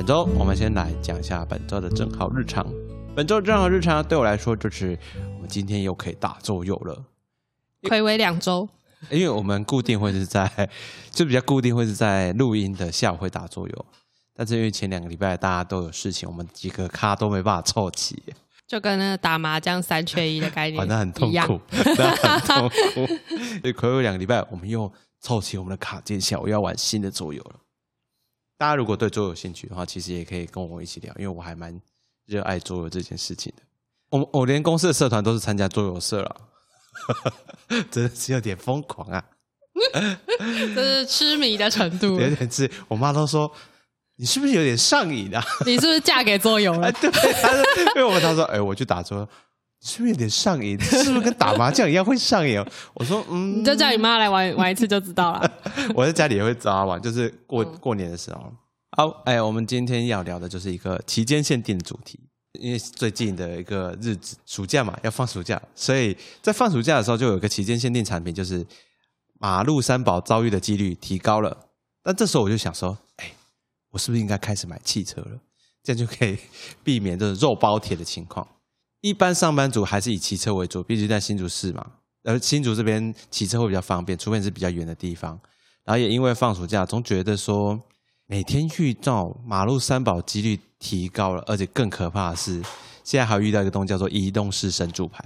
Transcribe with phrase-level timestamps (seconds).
[0.00, 2.66] 本周我们先来讲一下本周的正好日常。
[3.14, 4.98] 本周正好日常对我来说就是
[5.34, 7.04] 我们今天又可以打周游了，
[7.82, 8.66] 暌违两周，
[9.10, 10.70] 因为我们固定会是在
[11.10, 13.86] 就比较固定会是在录音的下午会打桌游，
[14.34, 18.22] 但是因为前两个礼拜大家都有事情，我们几个咖都没办法凑齐，
[18.66, 21.60] 就跟那个打麻将三缺一的概念 反正很痛苦，
[21.98, 23.06] 那很痛苦。
[23.60, 24.90] 所以暌违两个礼拜，我们又
[25.20, 27.56] 凑齐我们的卡件，下我要玩新的桌游了。
[28.60, 31.80] 大家如果对桌游有兴趣的话，其实也可以跟我一起聊，因为我还蛮
[32.26, 33.62] 热爱桌游这件事情的。
[34.10, 36.36] 我我连公司的社团都是参加桌游社了，
[37.90, 39.24] 真的是有点疯狂啊！
[40.74, 42.20] 这是痴迷的程度。
[42.20, 43.50] 有点是我妈都说
[44.16, 45.42] 你是不是有点上瘾啊？
[45.64, 46.92] 你是不是嫁给桌游了哎，？
[47.00, 47.10] 对，
[47.96, 49.26] 因为我们她说，哎，我去打桌
[49.82, 50.78] 是不是有点上瘾？
[50.82, 52.62] 是不是跟打麻将一样会上瘾？
[52.94, 55.52] 我说，嗯，你就叫你妈来玩玩一次就知道了。
[55.94, 58.52] 我在家里也会找她玩，就是过嗯过年的时候。
[58.96, 62.20] 好，哎，我们今天要聊的就是一个期间限定的主题，
[62.60, 68.66] 因为最近的一个日子，暑假嘛，要放暑假，所以在放暑假的时候就有一个期间限定产品，就是
[69.38, 71.56] 马路三宝遭遇的几率提高了。
[72.02, 73.32] 但这时候我就想说，哎，
[73.90, 75.38] 我是不是应该开始买汽车了？
[75.82, 76.36] 这样就可以
[76.84, 78.46] 避免这种肉包铁的情况。
[79.00, 81.84] 一般上班族还是以骑车为主，毕竟在新竹市嘛，
[82.24, 85.38] 而新竹这边骑车会比较方便，除非你是比较远的地方。
[85.84, 87.80] 然后也因为放暑假，总觉得说
[88.26, 92.62] 每天遇到马路三宝几率提高了，而且更可怕的是，
[93.02, 95.24] 现在还有遇到一个东西叫做移动式神助牌。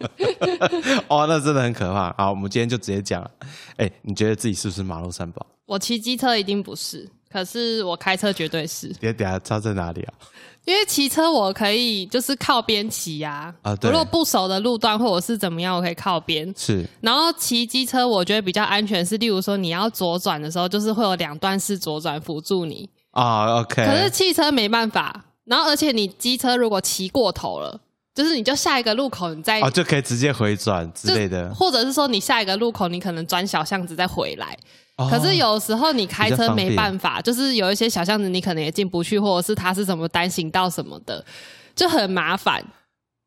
[1.08, 2.10] 哦，那真的很可怕。
[2.16, 3.30] 好，我们今天就直接讲了。
[3.76, 5.46] 哎，你觉得自己是不是马路三宝？
[5.66, 10.14] 我骑机车一定不是，可是我开车绝对是，等下等下差在哪里啊？
[10.66, 13.52] 因为骑车我可以就是靠边骑呀。
[13.62, 16.52] 啊对如果不熟的路段或者是怎么样，我可以靠边。
[16.56, 22.88] 是然后骑机车，我觉得比较安全是，例如说你要左转的时候，就是会有两段式左转辅助你。
[23.12, 23.84] 啊，OK。
[23.84, 27.80] 可是汽车没办法，然后而且你机车如果骑过头了，
[28.14, 31.52] 就是你就下一个路口你再、哦，就可以直接回转之类的。
[31.54, 34.56] 或者是说你下一个路口你可能转小巷子再回来。
[34.96, 41.24] 哦可是有时候你开车没办法，就是有一些小巷子你可能也进不去，或者是它是什么单行道什么的，
[41.74, 42.62] 就很麻烦。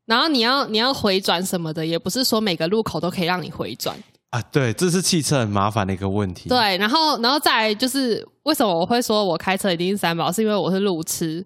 [0.05, 3.97] 然后你要你要回转什么的，也不是说每个路口都可以让你回转。
[4.29, 6.49] 啊，对，这是汽车很麻烦的一个问题。
[6.49, 11.43] 对，然后然后再来就是为什么我会说我开车一定是三宝，是因为我是路痴。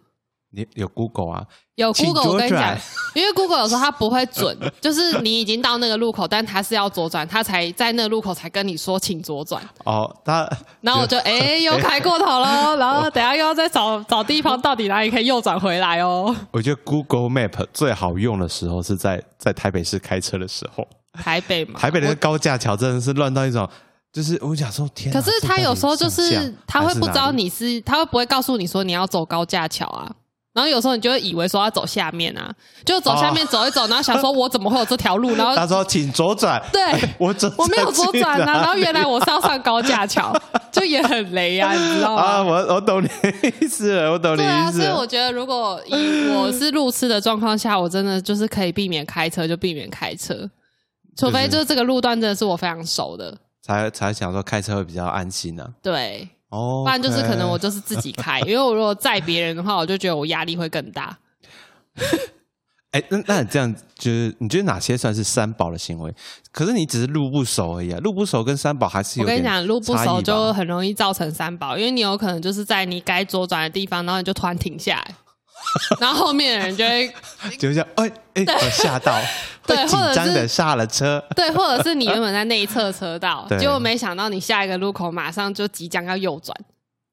[0.52, 1.46] 你有 Google 啊？
[1.76, 2.76] 有 Google，我跟你讲，
[3.14, 10.50] 因为 Google 有时候它不会准，就是你已经到那个路口，但它是要左转，它才在那个路口才跟你说请左转，哦，他
[10.82, 16.36] 然后我就哎、又开过头了，然后等下又要再找 找地方，到底哪里可以右转回来哦？
[16.52, 20.88] 我觉得 Google Map 最好用的时候是在在台北市开车的时候，
[21.22, 23.70] 台北嘛，台北的高架桥真的是乱到一种，
[24.12, 30.10] 就是我想说天哪，可是他有时候就是这到底上下他会不知道你是，他会不会告诉你说你要走高架桥啊？
[30.58, 32.52] 然后有时候你就会以为说要走下面啊，
[32.84, 35.36] 就走下面走一走，然后想说我怎么会有这条路？
[35.36, 36.82] 然后 他说请左转，对
[37.20, 40.36] 我左 我没有左转啊，啊， 然后原来我是要上高架桥，
[40.72, 42.44] 就也很雷啊，你知道啊，吗？
[42.44, 44.86] 我我懂你的意思了，我懂你的对啊，意思了。
[44.86, 50.50] 所以我觉得如果以我是路痴的状况下，我真的就是可以避免开车就避免开车，
[51.16, 51.68] 除非就是。
[51.68, 61.18] 这个路段真的是我非常熟的，才才想说开车会比较安心呢、对，哦，不然就是可能我就是自己开，因为我如果载别人的话，我就觉得我压力会更大。
[62.92, 66.14] 哎，那那你这样就是你觉得哪些算是三宝的行为？
[66.54, 75.16] 可是你只是路不熟而已啊，路不熟跟三宝还是有我跟你讲，路不熟就很容易造成三宝，因为你有可能就是在你该左转的地方，然后你就突然停下来，
[76.00, 77.12] 然后后面的人就会
[77.58, 79.20] 就像哎哎，我吓到，
[79.66, 81.24] 对会紧张的下了车。
[81.36, 86.56] 对，或者是你原本在内侧车道， 对结果没想到你下一个路口马上就即将要右转，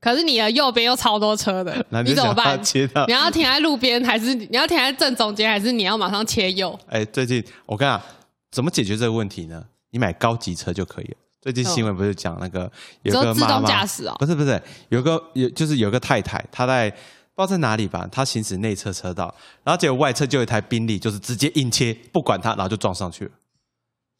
[0.01, 1.75] 可是你的右边又超多车的
[2.05, 2.61] 你怎么办？
[3.07, 6.79] 你要停在路边，还是你要停在正中间，还是你要马上切右？
[6.89, 8.03] 哎，最近我跟你讲，
[8.51, 9.65] 怎么解决这个问题呢？
[9.91, 11.17] 你买高级车就可以了。
[11.41, 12.71] 最近新闻不是讲那个
[13.03, 16.91] 有你说自动个妈妈驾驶哦不是不是，有个有就是有个太太，她在
[17.37, 19.35] 不知道在哪里吧，他行驶内侧车道，
[19.65, 23.31] 然后结果外侧就有一台宾利，就是直接硬切，不管他，然后就撞上去了。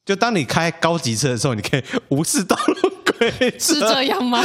[0.05, 4.43] 就当你开高级车的时候，你可以无视道路规则，是这样吗？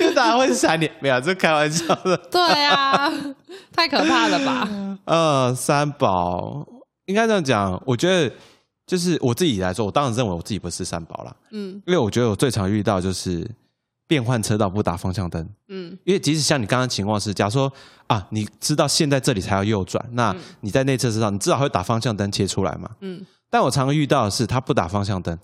[0.00, 0.90] 因为大家会闪你。
[1.00, 2.16] 没有，这开玩笑的。
[2.30, 3.12] 对啊，
[3.72, 4.98] 太可怕了吧？
[5.04, 6.66] 呃，三宝
[7.04, 8.34] 应该这样讲，我觉得
[8.86, 13.46] 就是我自己来说，我当然认为我自己不是三宝啦，嗯因为我觉得我最常遇到就是
[14.06, 15.48] 变换车道不打方向灯。
[15.68, 17.72] 嗯因为即使像你刚刚情况是，假如说
[18.06, 22.90] 啊，你知道现在这里才要右转，那你在内侧车道，你至少会打方向灯切出来嘛。
[23.00, 25.38] 嗯，但我常遇到的是，他不打方向灯，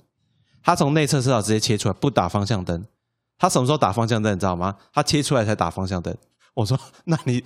[0.63, 2.85] 他从内侧车道直接切出来，不打方向灯。
[3.39, 4.77] 他什么时候打方向灯，你知道吗？
[4.93, 6.17] 他切出来才打方向灯。
[6.55, 7.43] 我说，那你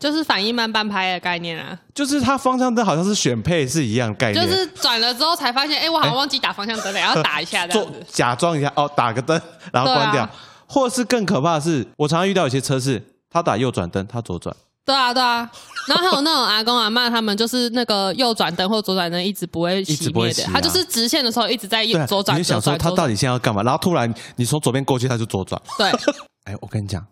[0.00, 8.04] 就是反应慢半拍的概念啊，就是它方向灯好像是选配是一样概念，就是转了之后才发现，哎，我好像忘记打方向灯了，要打一下这做样子。
[8.10, 9.38] 假装一下哦，打个灯，
[9.70, 10.28] 然后关掉。
[10.66, 14.54] 或是更可怕的是，我常常遇到有些车是，他打右转灯，他左转，
[14.86, 15.50] 对啊，对啊。
[15.88, 23.62] 然后还有那种阿公阿妈，他们就是那个右转灯或左转灯一直不会熄灭的，他就是直线的时候一直在对啊，左转你就想说他到底现在要干嘛？
[23.64, 25.60] 然后突然你从左边过去，他就左转。
[25.76, 25.90] 对
[26.46, 27.04] 哎，我跟你讲，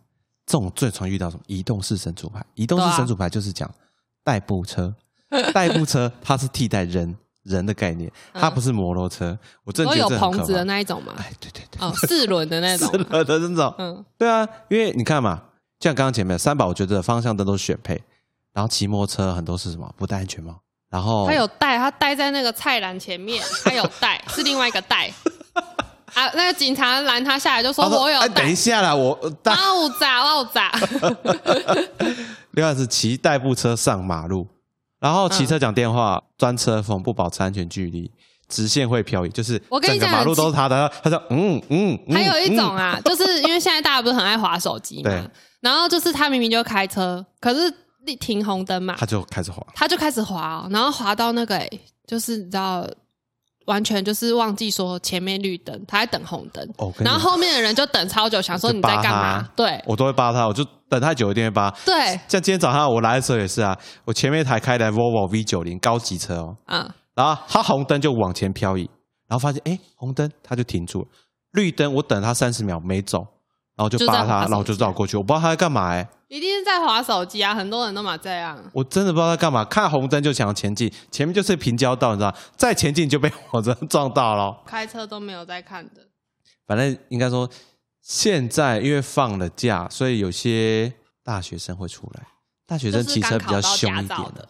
[0.48, 1.42] 这种最常遇到什么？
[1.46, 3.70] 移动式神主牌，移动式神主牌就是讲
[4.24, 4.92] 代步车，
[5.52, 9.38] 代步车它是替代人人的概念，它不是摩托车。
[9.64, 10.64] 我真的都有棚子的。
[10.64, 12.88] 那一种嘛，哎，对对对，哦，四轮的那种。
[12.90, 13.74] 四轮的那种。
[13.76, 15.42] 嗯，对啊，因为你看嘛，
[15.80, 18.02] 像刚刚前面三宝，我觉得方向灯都是选配，
[18.54, 19.94] 然后骑摩托车很多是什么？
[19.98, 20.58] 不戴安全帽，
[20.88, 25.12] 然后他有戴，他戴在那个菜篮前面，他有戴，是另外一个带。
[26.14, 29.52] 啊，那个警察拦他下来就说我有哎，等一，下啦，我呃带。
[29.52, 30.72] 哇哦咋哇哦咋，
[32.52, 34.46] 另外是骑代步车上马路，
[35.00, 38.10] 然后骑车讲电话，钻车缝，不保持安全距离，
[38.48, 40.90] 直线会漂移，就是我跟你讲整个马路都是他的。
[41.02, 45.10] 他说嗯嗯，嗯还有一种嗯啊，就是因为现在大家不是很爱滑手机嘛，
[45.60, 47.72] 然后就是他明明就开车，可是
[48.20, 49.64] 停红灯嘛，他就开始滑。
[49.74, 52.88] 他就开始滑哦，然后滑到那个、欸，就是你知道，
[53.68, 59.48] 完全就是忘记说前面绿灯，他在等红灯，哦我跟你然后后面的人就等超久，想说你在干嘛？
[59.54, 59.80] 对。
[59.86, 61.70] 我都会扒他，我就等太久一定会扒。
[61.84, 62.18] 对。
[62.26, 68.88] 像今天早上我来的时候也是啊，我前面一台开的 Volvo V 九零高级车哦，啊，然后它红灯就往前漂移，
[69.28, 71.08] 然后发现哎红灯它就停住了，
[71.52, 73.18] 绿灯我等它三十秒没走，
[73.78, 78.58] 然后就扒他，然后就机绕过去，我不知道他在干嘛哎、一定是在划手机啊，很多人都嘛这样。
[78.72, 84.62] 我真的不知道他干嘛，看红灯就想要前进，前面就是平交道，你知道，再前进就被火车撞到了。
[84.66, 86.02] 开车都没有在看的，
[86.66, 87.48] 反正应该说，
[88.02, 90.92] 现在因为放了假，所以有些
[91.22, 92.26] 大学生会出来，
[92.66, 94.48] 大学生骑车比较凶一点的，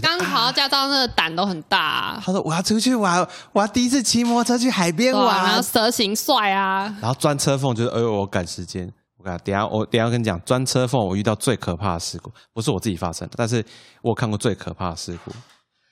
[0.00, 5.44] 刚考到驾照那个胆都很大啊，他说我要出去玩，我要第一次骑摩托车去海边玩。
[5.44, 8.90] 然后蛇形帅啊，然后钻车缝就是，哎呦，我赶时间。
[9.16, 13.64] 我跟你讲等下我等下跟你讲，钻车缝我遇到最可怕的事故，不是我自己发生的，但是
[14.02, 15.30] 我看过最可怕的事故。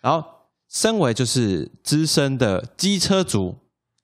[0.03, 0.23] 然后，
[0.69, 3.57] 身为就是资深的机车族，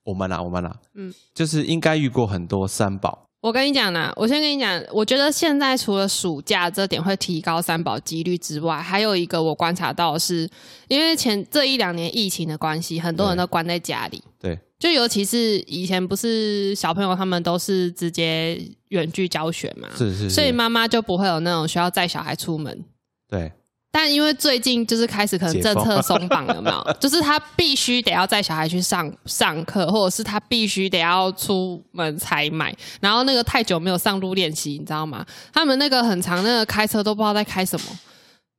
[0.03, 10.49] 我们啦，我们啦，嗯嗯，就是应该遇过很多三宝，我跟你讲啦，我先跟你讲，我觉得现在除了暑假这点会提高三宝几率之外，还有一个我观察到的是，
[10.89, 22.83] 因为前这一两年疫情的关系，很多人都关在家里，对就尤其是以前不是小朋友他们都是直接远距教学嘛，是是是，所以妈妈就不会有那种需要载小孩出门。
[23.29, 23.51] 对
[23.91, 35.25] 但因为最近就是开始可能政策松绑了嘛， 就是他必须得要带小孩去上上课，或者是他必须得要出门采买，然后那个太久没有上路练习，你知道吗？
[35.51, 37.85] 他们那个很长，那个开车都不知道在开什么，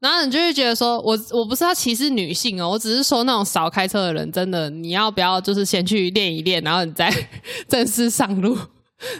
[0.01, 7.09] 然后你就会觉得说，我我不是要歧视女性哦，我只是说那种少开车的人，真的你要不要就是先去练一练，然后你再
[7.69, 8.59] 正式上路，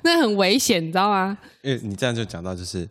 [0.03, 1.39] 那很危险，你知道吗？
[1.63, 2.89] 因为你这样就讲到就是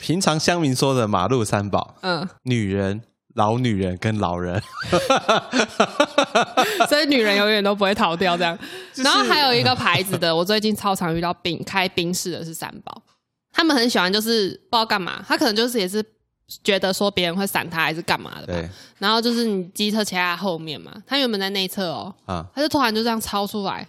[0.00, 3.02] 平常乡民说的马路三宝，嗯，女人、
[3.34, 4.60] 老女人跟老人，
[6.88, 8.58] 所以女人永远都不会逃掉这样。
[8.92, 13.02] 就是然后还有一个牌子的， 我最近超常遇到冰开冰室的是三宝，
[13.52, 16.02] 他们很喜欢就是不知道干嘛，他可能就是也是
[16.64, 18.54] 觉得说别人会闪他还是干嘛的吧。
[18.54, 18.68] 对。
[18.98, 23.86] 然后就是你机车骑在后面嘛，他原本在内侧哦，啊，他就突然就这样超出来，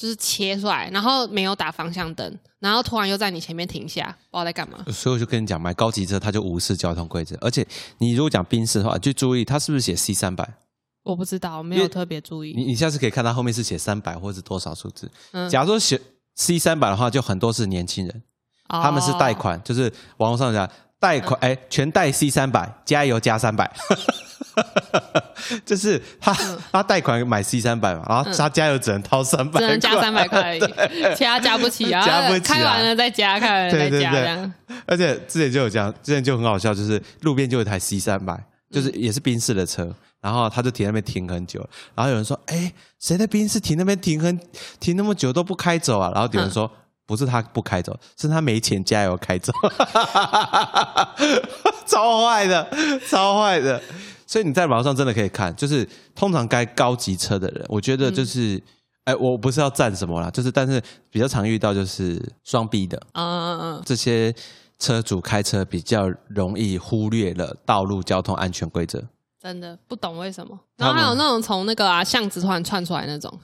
[0.00, 4.82] 就是切出来，然后没有打方向灯，然后突然又在你前面停下，不知道在干嘛。
[4.90, 7.66] 所以我就跟你讲，买高级车它就无视交通规则，而且
[7.98, 10.54] 你如果讲宾士的话，就注意它是不是写 C 三百，
[11.02, 12.54] 我不知道，没有特别注意。
[12.56, 15.10] 你你下次可以看它后面是写三百或者是多少数字。
[15.32, 16.00] 嗯假如说写
[16.36, 18.22] C 三百的话，就很多是年轻人，
[18.68, 20.66] 他们是贷哦，款，就是网络上讲
[21.00, 23.68] 贷款，哎、全贷 C 三百，加油加三百。
[25.64, 26.36] 就是他、
[26.70, 30.58] 他贷款买 C 三百嘛，然后他加油只能掏三百，嗯只能加三百块
[31.16, 32.54] 其他加不起啊，加不起啊。
[32.54, 34.10] 开完了再加，开完了再加，对对对。
[34.10, 34.52] 这样。
[34.86, 38.38] 而且之前就有这样，之前就很好笑，就是路边就有一台 C 三百，
[38.70, 44.38] 就是也是宾士的车，然后他就停那边停很久，然后有人说：“哎，谁的宾士停那边停很
[44.78, 46.70] 停那么久都不开走啊？”然后有人说
[47.10, 49.52] ：“不是他不开走，是他没钱加油开走。
[51.84, 52.70] ”超坏的，
[53.08, 53.82] 超坏的。
[54.24, 58.62] 所以你在网上真的可以看，就是通常该高级车的人，我觉得就是，
[59.02, 64.32] 哎、我不是要赞什么啦，就是但是比较常遇到就是双 B 的，嗯嗯嗯，这些
[64.78, 69.02] 车主开车比较容易忽略了道路交通安全规则。
[69.42, 70.56] 真的不懂为什么。
[70.76, 73.36] 然后还有那种从那个啊巷子突然窜出来那种，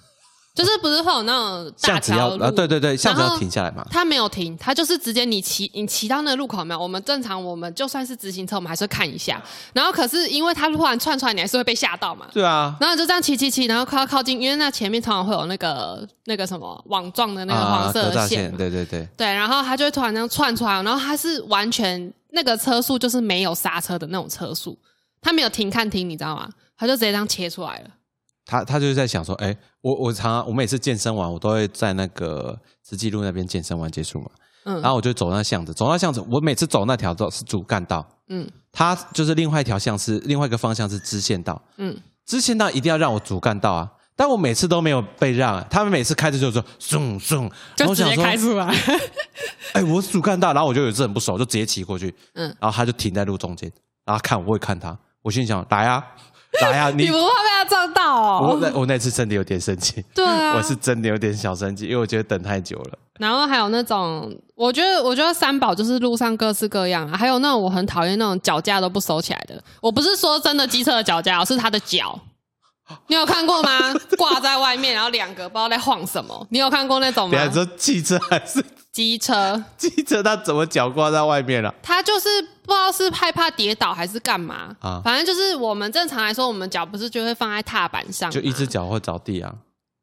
[0.57, 3.87] 就是不是会有那种大巷子要桥路啊，对对对，巷子要停下来嘛。
[3.91, 6.81] 他没有停，他就是直接你骑你骑到那个路口有没有？
[6.81, 9.39] 我们正常我们就算是直行车，我们还是会看一下。
[9.75, 12.27] 然后可是因为他突然窜出来，你还是会被吓到嘛。
[12.33, 24.79] 对啊，然后就这样骑骑骑，然后靠靠近，因为那前面常常会有那个那个什么网状的那个黄色的线对对对，对，然后他就会突然这样窜出来，然后他是完全那个车速就是没有刹车的那种车速，
[25.21, 26.49] 他没有停看停，你知道吗？
[26.79, 27.91] 他就直接这样切出来了。
[28.47, 34.31] 他他就是在想说，哎，我我常常我每次健身完，我都会在那个慈济路那边健身完结束嘛，
[34.65, 34.81] 嗯。
[34.81, 38.49] 然后我就走那巷子，走那巷子，我每次走那条道是主干道，嗯。
[38.71, 48.75] 他就是另外一条巷是另外一个方向是支线道，嗯，支线道一定要让我主干道啊，但我每次都没有被让，他们每次开着就说送送，然后就直接我想说，开出来。
[49.73, 52.55] 哎，我是主干道，然后我就有一次很不熟，就直接骑过去，嗯。
[52.61, 53.73] 然后他就停在路中间，
[54.05, 56.05] 然后看我会看他，我心想来啊
[56.63, 58.59] 来啊， 你你不怕被他撞到我哦？
[58.61, 62.99] 那我那次真的有点生气，对啊， 我是真的有点小生气，因为我觉得等太久了。
[63.19, 67.17] 然后还有那种，我觉得，我觉得三宝就是路上各式各样啊。
[67.17, 69.59] 还有那种我很讨厌那种脚架都不收起来的。
[69.81, 72.19] 我不是说真的机车的脚架哦，是他的脚。
[73.09, 73.93] 你有看过吗？
[74.19, 76.47] 挂在外面，然后两个不知道在晃什么。
[76.51, 77.53] 你有看过那种吗等一下？
[77.55, 78.63] 说汽车还是
[78.97, 82.29] 机车， 机车，他怎么脚挂在外面了、他就是
[82.63, 84.75] 不知道是害怕跌倒还是干嘛。
[84.81, 85.03] 啊。
[85.05, 89.53] 反正就是我们正常来说，我们脚不是就会放在踏板上，就一只脚会着地啊。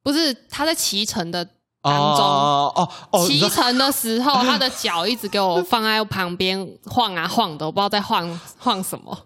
[0.04, 1.44] 不是他在骑乘的
[1.82, 2.20] 当中。
[2.24, 9.18] 哦哦骑乘的时候， 他的脚一直给我放在旁边晃啊晃的，我不知道在晃晃什么。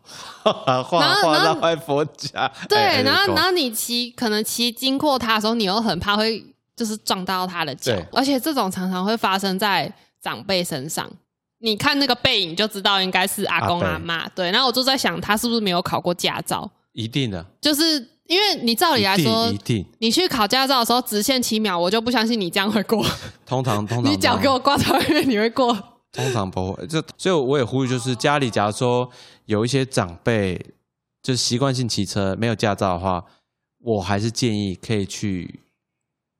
[0.65, 6.41] 然后然后画到外婆家，对，然后然后你骑可能骑经过他的时候，你又很怕会
[6.77, 9.91] 就是撞到他的脚，而且这种常常会发生在
[10.21, 11.11] 长辈身上。
[11.59, 14.29] 你看那个背影就知道应该是阿公阿妈。
[14.29, 16.69] 对，然后我就在想，他是不是没有考过驾照？
[16.93, 17.83] 一定的，就是
[18.27, 23.03] 因为你照理来说一，定，你去考驾照的时候直线七秒，我就不相信你这样会过。
[23.43, 25.75] 通常通常你脚给我挂在外面，你会过？
[26.11, 29.09] 通常不会，就所以我也呼吁，就是家里假如说
[29.45, 30.63] 有一些长辈
[31.23, 33.25] 就是习惯性骑车没有驾照的话，
[33.79, 35.59] 我还是建议可以去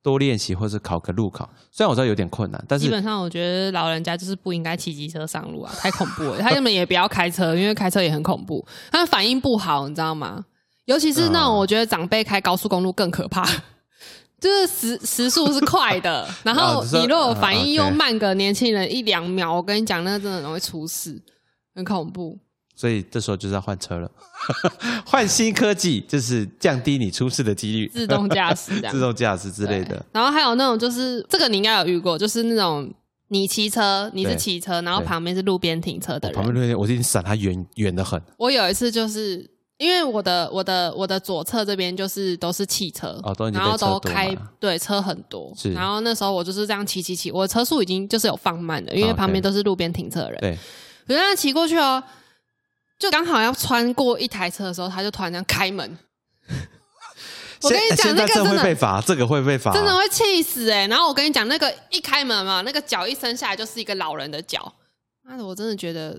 [0.02, 1.48] 多练习，或是考个路考。
[1.70, 6.38] 虽然我知道有点困难，但是基本上，我觉得老人家就是不应该骑机车上路啊， 太恐怖了。
[6.38, 8.64] 他根本也不要开车，因为开车也很恐怖。
[8.90, 10.44] 他反应不好，你知道吗？
[10.86, 13.44] 尤其是那种嗯我觉得长辈开高速公路更可怕，
[14.40, 21.20] 就是时时速是快的， 然后哦你如果反嗯应又慢个年轻人一两秒，我跟你讲，那个真的容易出事，
[21.74, 22.38] 很恐怖。
[22.78, 24.08] 所以这时候就是要换车了，
[25.04, 30.00] 换新科技，就是降低你出事的几率，自动驾驶 自动驾驶之类的。
[30.12, 32.88] 然后还有那种就是这个你应该有遇过，就是那种
[33.30, 38.22] 你骑车，你是对骑车，然后旁边是路边停车的人，旁边路边我已经闪他远远的很。
[38.36, 39.44] 我有一次就是
[39.78, 45.52] 因为我的我的我的左侧这边就是都是汽车，哦都然后都开对车很多。
[45.56, 50.58] 是，然后那时候我就是这样骑骑骑，我的车速已经就是有放慢了，因为哦旁边都是路边停车的人，对，
[51.08, 52.02] 我就这样骑过去哦，
[52.98, 55.98] 就刚好要穿过一台车的时候，他就突然这样开门。
[57.62, 64.72] 我跟你讲，那个真的会被罚，这个会被罚，真的会气死哎、然后我跟你讲，那个一开门嘛，那个脚一伸下来就是一个老人的脚。
[65.22, 66.18] 妈的，我真的觉得，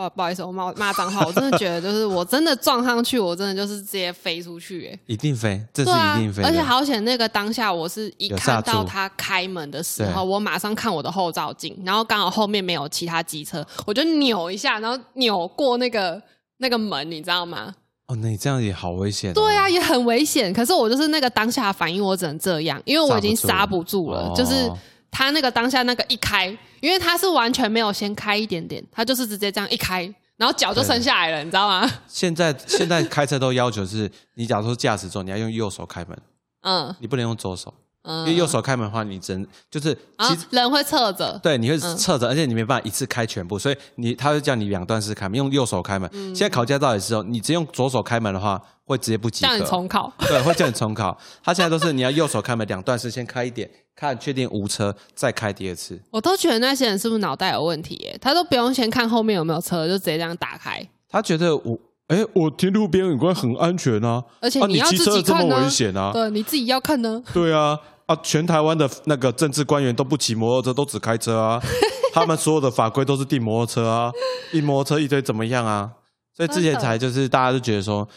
[0.00, 16.20] 不好不好意思，我骂骂脏话，我真的觉得就是我真的撞上去，我真的就是直接飞出去哎、一定飞，这是一定飞，的，而且好险，那个当下我是一看到他开门的时候，我马上看我的后照镜，然后刚好后面没有其他机车，我就扭一下，然后扭过那个
[16.58, 17.74] 那个门，你知道吗？
[18.06, 19.34] 哦，那你这样也好危险、哦。
[19.34, 20.50] 对啊，，也很危险。
[20.52, 24.28] 可是我就是那个当下的反应，我只能这样，因为我已经刹刹不住了。
[24.28, 24.70] 哦就是
[25.12, 30.02] 他那个当下那个一开，因为他是完全没有先开一点点，他就是直接这样一开，
[30.36, 31.90] 然后脚就伸下来了，你知道吗？
[32.06, 36.18] 现在现在开车都要求是，你假如说驾驶座，你要用右手开门，
[36.62, 36.94] 嗯。
[36.98, 37.72] 你不能用左手，
[38.02, 40.46] 嗯，因为右手开门的话，你只能就是啊其实。
[40.50, 46.08] 人会侧着，对，你会嗯侧着，而且你没办法一次开全部，所以你他会叫你两段式开门，用右手开门。
[46.12, 49.66] 嗯现在考驾照的时候，你只用左手开门的话，会直接不及叫你格。
[49.66, 50.12] 重考。
[50.20, 51.16] 对，会叫你重考。
[51.42, 56.00] 他现在都是你要右手开门，两段式先开一点，看确定无车，再开第二次。
[56.10, 58.18] 我都觉得那些人是不是脑袋有问题耶？
[58.20, 60.86] 他都不用先看后面有没有车，就直接这样打开。
[61.08, 61.78] 他觉得我
[62.10, 67.22] 哎，我停路边应该很安全啊，啊，而且你要骑车自己这么危险啊，对，你自己要看呢。
[67.32, 71.62] 对啊，啊，全台湾的那个政治官员都不骑摩托车，都只开车啊。
[72.12, 74.10] 他们所有的法规都是定摩托车啊，
[74.52, 75.88] 一摩托车一堆怎么样啊？
[76.36, 78.08] 所以之前才就是大家都觉得说，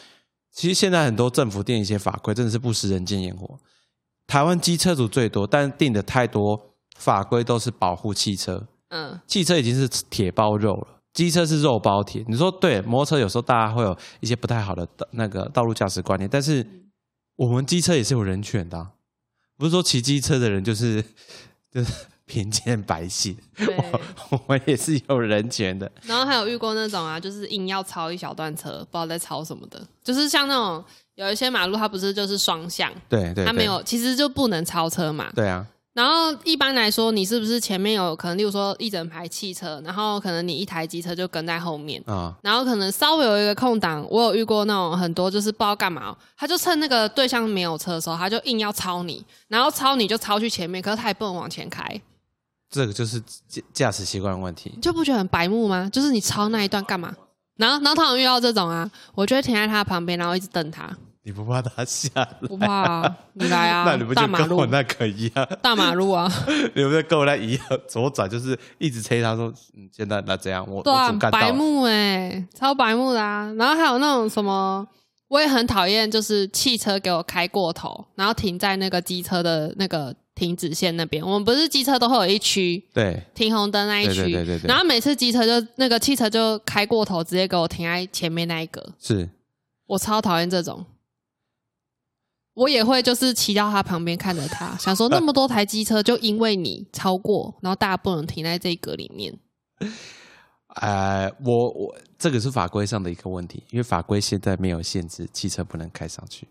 [0.52, 3.60] 其实现在很多政府定一些法规真的是不食人间烟火。
[4.26, 6.60] 台湾机车主最多，但定的太多
[6.98, 12.24] 法规都是保护汽车，嗯，汽车已经是铁包肉了，机车是肉包铁。
[12.28, 16.66] 你说对，摩托车有时候大家会有一些不太好的那个道路驾驶观念，但是
[17.36, 18.92] 我们机车也是有人权的啊、
[19.58, 21.04] 不是说骑机车的人就是
[21.72, 21.94] 就是
[22.26, 24.02] 贫贱百姓，我。
[24.32, 25.92] 我们也是有人权的。
[26.04, 30.84] 然后还有遇过那种啊，就是硬要超一小段车，不知道在超什么的，就是像那种
[31.16, 35.32] 有一些马路它不是就是双向，对对，对它没有，其实就不能超车嘛。
[35.36, 52.02] 对啊，然后一般来说，你是不是前面有可能，例如说一整排汽车，然后可能你一台机车就跟在后面，啊、然后可能稍微有一个空档，我有遇过那种很多就是不知道干嘛哦，他就趁那个对象没有车的时候，他就硬要超你，然后超你就超去前面，可是他也不能往前开，
[52.72, 54.82] 这个就是驾驾驶习惯问题你。
[54.82, 55.88] 就不觉得很白目吗？
[55.94, 57.16] 就是你超那一段干嘛？
[57.58, 60.90] 然后，然后他有遇到这种啊，我就会停在他旁边，然后一直瞪他，
[61.26, 62.26] 你不怕他下来？
[62.48, 65.48] 不怕啊，你来啊， 那你不就跟我，那个一样？
[65.62, 66.30] 大马路啊，
[66.76, 67.66] 你不就跟我那一样？
[67.88, 70.66] 左转就是一直催他说：“嗯，现在那怎样？
[70.70, 71.12] 我对啊？
[71.32, 73.54] 白目哎、超白目的啊。
[73.58, 74.86] 然后还有那种什么，
[75.30, 81.24] 我也很讨厌，就是汽车给我开过头，然后停在那个机车的那个停止线那边。
[81.26, 89.30] 我们不是机车都会有一区对停红灯那一区，对对对对对然后每次机车就那个汽车就开过头，直接给我停在前面那一格，是
[89.88, 90.86] 我超讨厌这种。
[92.54, 99.38] 我也会就是骑到他旁边看着他， 想说那么多台机车就因为你超过，然后大家不能停在这一格里面。
[100.76, 106.48] 呃，我我这个是法规上的一个问题，因为法规现在没有限制汽车不能开上去，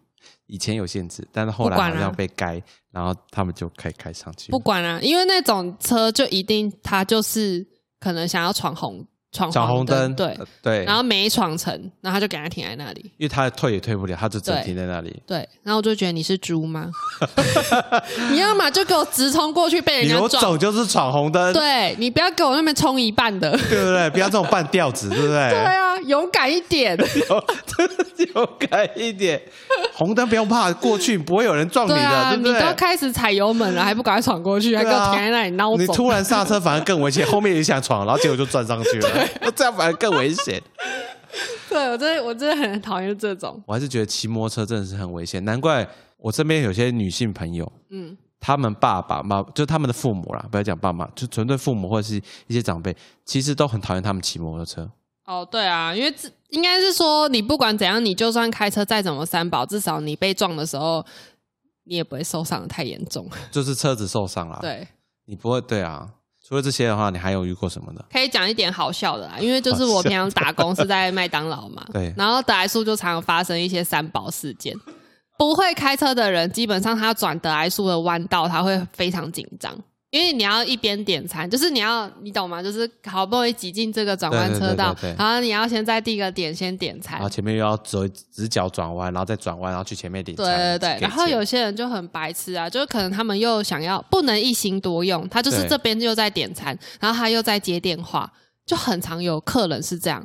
[0.46, 4.52] 以前有限制，但是后来好像被改，然后他们就可以开上去。
[4.52, 7.66] 不管啊，因为那种车就一定他就是
[7.98, 11.72] 可能想要闯红闯闯红灯，对，呃对，然后没闯成，
[12.02, 15.22] 然后他就给他停在那里，因为他退也退不了，他就只能停在那里。
[15.26, 16.90] 对，然后我就觉得你是猪吗？
[18.30, 24.10] 你要么就给我直冲过去被人家撞，走就是闯红灯，对你不要给我那边冲一半的，对不对？
[24.10, 25.48] 不要这种半吊子，对不对？
[25.48, 26.94] 对啊，勇敢一点，
[28.34, 29.40] 勇敢一点，
[29.94, 32.68] 红灯不用怕，过去不会有人撞你的，对啊，你对不对？
[32.68, 40.62] 都开始踩油门了，还不赶快闯过去，还给对啊我停在那里孬种，你突然刹车反而更危险，后面也想闯，然后结果就撞上去了，那这样反而更危险。
[41.68, 45.86] 对我真的我真的很讨厌这种，我还是觉得骑摩托车真的是很危险，难怪
[46.18, 54.90] 我身边有些女性朋友，嗯，他们爸爸妈就他们的父母啦，不要讲爸妈，就纯粹父母或者是一些长辈，其实都很讨厌他们骑摩托车。
[55.24, 61.04] 哦，对啊，因为这应该是说，你不管怎样，你就算开车再怎么三宝，至少你被撞的时候，
[61.84, 63.28] 你也不会受伤的太严重。
[63.50, 64.86] 就是车子受伤了，，对，
[65.26, 66.08] 你不会对啊。
[66.44, 68.04] 除了这些的话，你还有遇过什么的？
[68.10, 74.76] 可以讲一点好笑的啦，因为就是我平常打工是在麦当劳嘛，对然后德来速就常常发生一些三宝事件。
[75.38, 79.74] 不会开车的人，基本上他转德来速的弯道，他会非常紧张。
[80.12, 82.62] 因为你要一边点餐，就是你要你懂吗？
[82.62, 87.14] 就是好不容易挤进这个转弯车道对对对，然后你要先在第一个点先点餐。
[87.14, 95.68] 然后，前面又要走直角转弯，然后再转弯，然后去前面点对餐对对，对然后有些人就很白痴啊，就是可能他们又想要不能一心多用，他就是对。
[95.70, 98.30] 这边又在点餐，然后他又在接电话，
[98.66, 100.22] 就很常有客人是这样，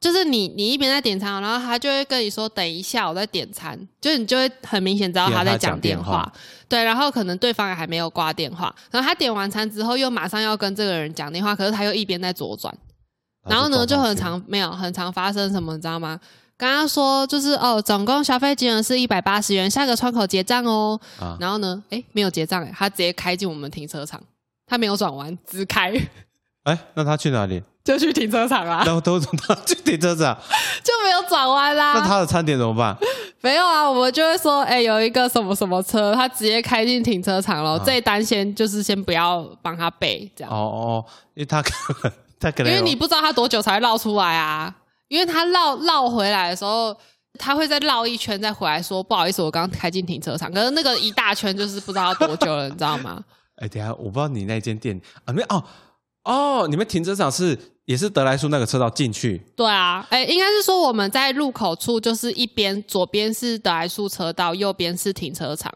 [0.00, 6.32] 就是你你一边在点餐，然后他就会跟你说等一下我在点餐，就是你就会很明显知道他在讲电话。
[6.68, 12.74] 对，然后可能对方也还没有挂电话，然后他点完餐之后又马上要跟这个人讲电话，可是他又一边在左转，
[13.48, 16.18] 然后呢，就很常没有很常发生什么，你知道吗？
[16.56, 21.00] 刚刚说就是哦，总共消费金额是一百八十元，下个窗口结账哦。
[21.18, 24.22] 啊，然后呢，诶，没有结账，诶，他直接开进我们停车场，
[24.66, 25.92] 他没有转弯，直开。
[26.64, 27.62] 哎，那他去哪里？
[27.82, 30.36] 就去停车场啦，都都他 去停车场，
[30.84, 31.94] 就没有转弯啦。
[31.94, 32.96] 那他的餐点怎么办？
[33.40, 40.52] 没有啊，我们就会说，诶，有一个什么什么车，他直接开进停车场了，啊这一单先就是先不要帮他备，这样。
[40.52, 41.70] 哦哦，因为他可
[42.02, 44.74] 能 他可能因为你不知道他多久才会绕出来啊。
[45.08, 46.96] 因为他绕绕回来的时候，
[47.36, 50.52] 他会再绕一圈再回来说不好意思，我刚开进停车场。
[50.52, 53.20] 可是那个一大圈就是不知道要多久了，你知道吗？
[53.56, 55.64] 哎，等一下我不知道你那间店啊，没有哦
[56.30, 59.38] 哦，你们停车场是也是德莱树那个车道进去？
[59.56, 65.72] 对啊，哎，应该是说我们在入口处就是一边左边是德莱树车道，右边是停车场。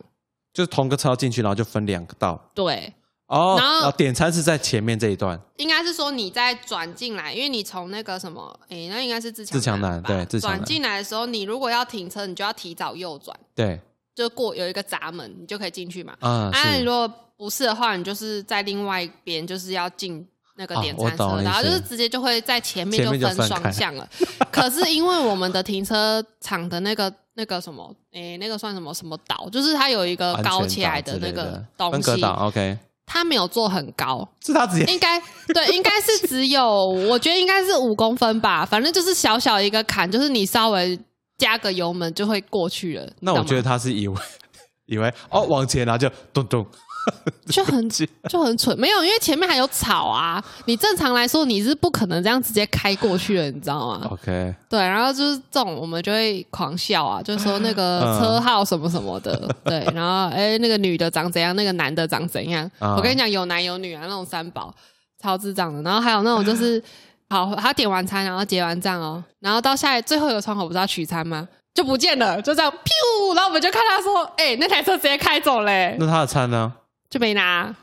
[0.53, 2.40] 就是同个车道进去，然后就分两个道。
[2.55, 2.95] 对，
[3.27, 10.61] 哦，然后哦点餐是在前面这一段，应该是说你在转进来，因为你从那个什么，哎，那应该是自强自强南对自强南。
[10.61, 13.81] 转进来的时候，你如果要停车，你就要提早右转，对，
[14.14, 16.14] 就过有一个闸门，你就可以进去嘛。
[16.21, 20.25] 啊啊，你如果不是的话，你就是在另外一边，就是要进
[20.57, 24.09] 那个点餐车，然后就是直接就会在前面就分双向了。
[24.51, 40.97] 可是因为我们的停车场的那个那个什么，诶，那个算什么什么岛，就是它有一个高起来的那个东西，，OK，它没有做很高，是它直接应该对，应该是只有，我觉得应该是五公分吧，反正就是小小一个坎，就是你稍微
[41.37, 43.12] 加个油门就会过去了。
[43.21, 44.17] 那我觉得得他是以为
[44.87, 46.64] 以为哦往前，然后就咚咚，
[47.47, 50.43] 就很就很蠢，没有，因为前面还有草啊。
[50.64, 62.69] 你正常来说你是不可能这样直接开过去的，你知道吗？OK，对，然后就是这种我们就会狂笑啊，就说那个嗯车号什么什么的，对， 然后哎那个女的长怎样，那个男的长怎样。
[62.79, 64.75] 啊我跟你讲，有男有女啊，那种三宝
[65.23, 65.83] 超智障的。
[65.83, 66.83] 然后还有那种就是，
[67.29, 71.47] 好，他点完餐，然后结完账哦，然后到下来最后一个窗口不是要取餐吗？
[71.75, 76.73] 就不见了，就这样，噗，然后我们就看他说，哎、那台车直接开走嘞、那他的餐呢？
[77.09, 77.75] 就没拿。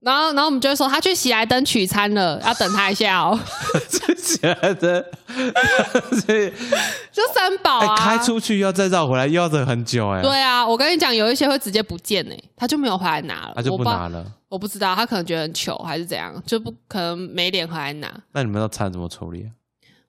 [0.00, 3.38] 然后，然后我们就会说他去喜来登取餐了，要等他一下哦。
[4.16, 5.04] 喜来登，
[6.26, 6.52] 所以
[7.10, 14.24] 就三宝哎啊，开出去要再绕回来，又要等很久哎，对啊，我跟你讲，有一些会直接不见哎、他就没有回来拿了，他就不拿了。
[14.48, 18.12] 我不知道，他可能觉得很糗还是怎样，就不可能没脸回来拿。
[18.32, 19.48] 那你们的餐怎么处理啊？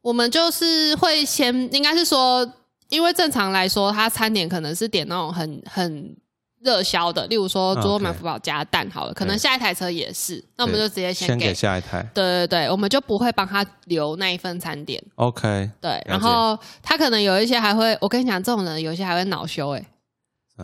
[0.01, 2.47] 我们就是会先，应该是说，
[2.89, 6.15] 因为正常来说，他餐点可能是点那种很很
[6.63, 11.47] 热销的，例如说嗯猪肉满福宝加蛋好了，可能下一台车也是，那我们就直接先给。
[11.47, 15.01] 给下一台对对对，我们就不会帮他留那一份餐点。
[15.15, 19.85] ，OK，对，然后他可能有一些还会，我跟你讲，这种人有一些还会恼羞哎、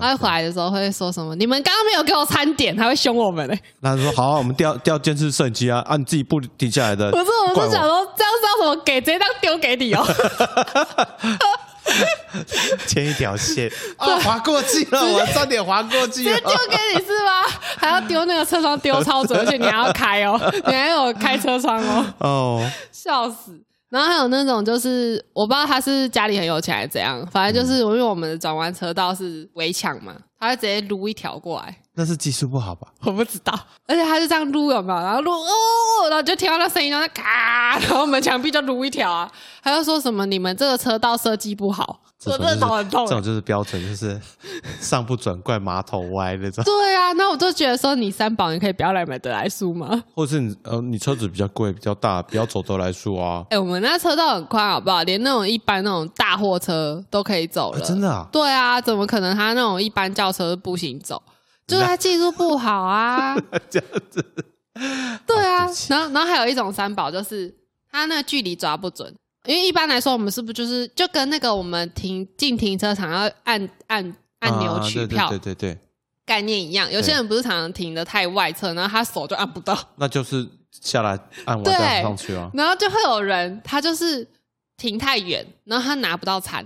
[0.01, 1.35] 他会回来的时候会说什么？
[1.35, 8.99] 你们刚刚没有给我餐点，他会凶我们嘞、 那他说好啊，我们调调监视摄影机啊，啊，你自己不停下来的，不是，我怪是想说这样是要怎么给？
[8.99, 10.03] 直接当丢给你哦。
[12.87, 16.39] 牵一条线啊，划过去了，我差点划过去了直接。
[16.39, 17.31] 丢给你是吗？
[17.77, 23.61] 还要丢那个车窗丢超准，而且你还要开哦， 你还有开车窗哦，哦，笑死。
[23.89, 32.87] 然后还有那种就是我不知道他是家里很有钱还是怎样，反正就是因为我们的转弯车道是围墙嘛，他会直接撸一条过来，那是技术不好吧？
[33.03, 33.53] 我不知道，
[33.87, 34.99] 而且他就这样撸有没有？
[34.99, 39.29] 然后撸哦，然后就听到那声音，然后咔，然后我们墙壁就撸一条啊。
[39.63, 43.13] 他就说什么你们这个车道设计不好，我真的很痛这。
[43.13, 44.19] 种就是标准，就是
[44.81, 50.03] 上不准怪马桶歪那种， 对啊，那我就觉得说你三宝，你可以不要来买德莱素吗？
[50.15, 53.45] 或者是你呃你车子比较贵比较大，不要走德莱速啊。
[53.51, 55.03] 哎、我们那车道很宽，好不好？
[55.03, 57.79] 连那种一般那种大货车都可以走了。
[57.79, 61.21] 啊真的啊，对啊，怎么可能他那种一般轿车不行走？
[61.67, 63.35] 就是他技术不好啊。
[63.69, 64.25] 这样子
[65.25, 67.53] 对啊然后然后还有一种三宝就是
[67.91, 69.13] 他那个距离抓不准，
[69.45, 75.77] 因为一般来说我们是不是就是就跟那个我们停进停车场要按按按钮啊取票对对对
[76.25, 76.91] 概念一样？
[76.91, 79.77] 有些人不是常常停的太外侧，然后他手就按不到。
[79.97, 82.49] 那就是下来 按完对再上去啊。
[82.53, 84.27] 然后就会有人他就是
[84.77, 86.65] 停太远，然后他拿不到餐，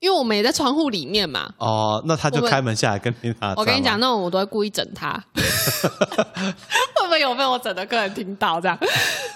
[0.00, 1.52] 因为我们也在窗户里面嘛。
[1.58, 3.54] 哦，那他就开门下来跟你拿。
[3.56, 8.60] 我跟你讲，，那种我都会故意整他， 会不会有被我整的客人听到？
[8.60, 8.78] 这样，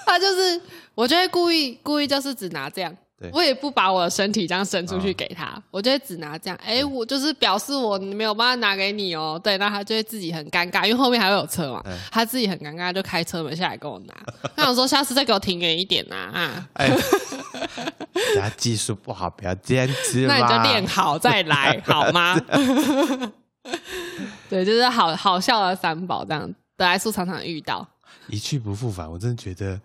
[0.07, 0.61] 他就是
[0.95, 3.02] 我就会故意故意就是只拿这样对，
[3.33, 6.59] 我也不把我的身体这样伸出去哦给他，我就会只拿这样。
[6.65, 9.41] 哎，我就是表示我没有办法拿给你哦。
[9.43, 14.15] 对，那他就会自己很尴尬，因为后面还会有车嘛对，他自己很尴尬，就开车门下来跟我拿。
[14.57, 16.69] 那我说下次再给我停远一点呐啊。
[16.75, 16.89] 哎，
[18.35, 20.37] 人家技术不好，不要坚持嘛。
[20.39, 22.39] 那你就练好再来，好吗？
[24.49, 27.87] 对，就是好好笑的三宝这样，德莱素常常遇到。
[28.29, 29.11] 一去不复返。
[29.11, 29.79] 我真的觉得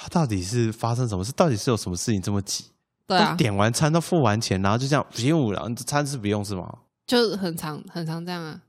[0.00, 1.30] 他到底是发生什么事？
[1.32, 2.64] 到底是有什么事情这么急？
[3.06, 6.72] 对啊，点完餐都付完钱，然后就这样不用，然后餐是不用是吗？
[7.06, 8.60] 就很常很常这样啊，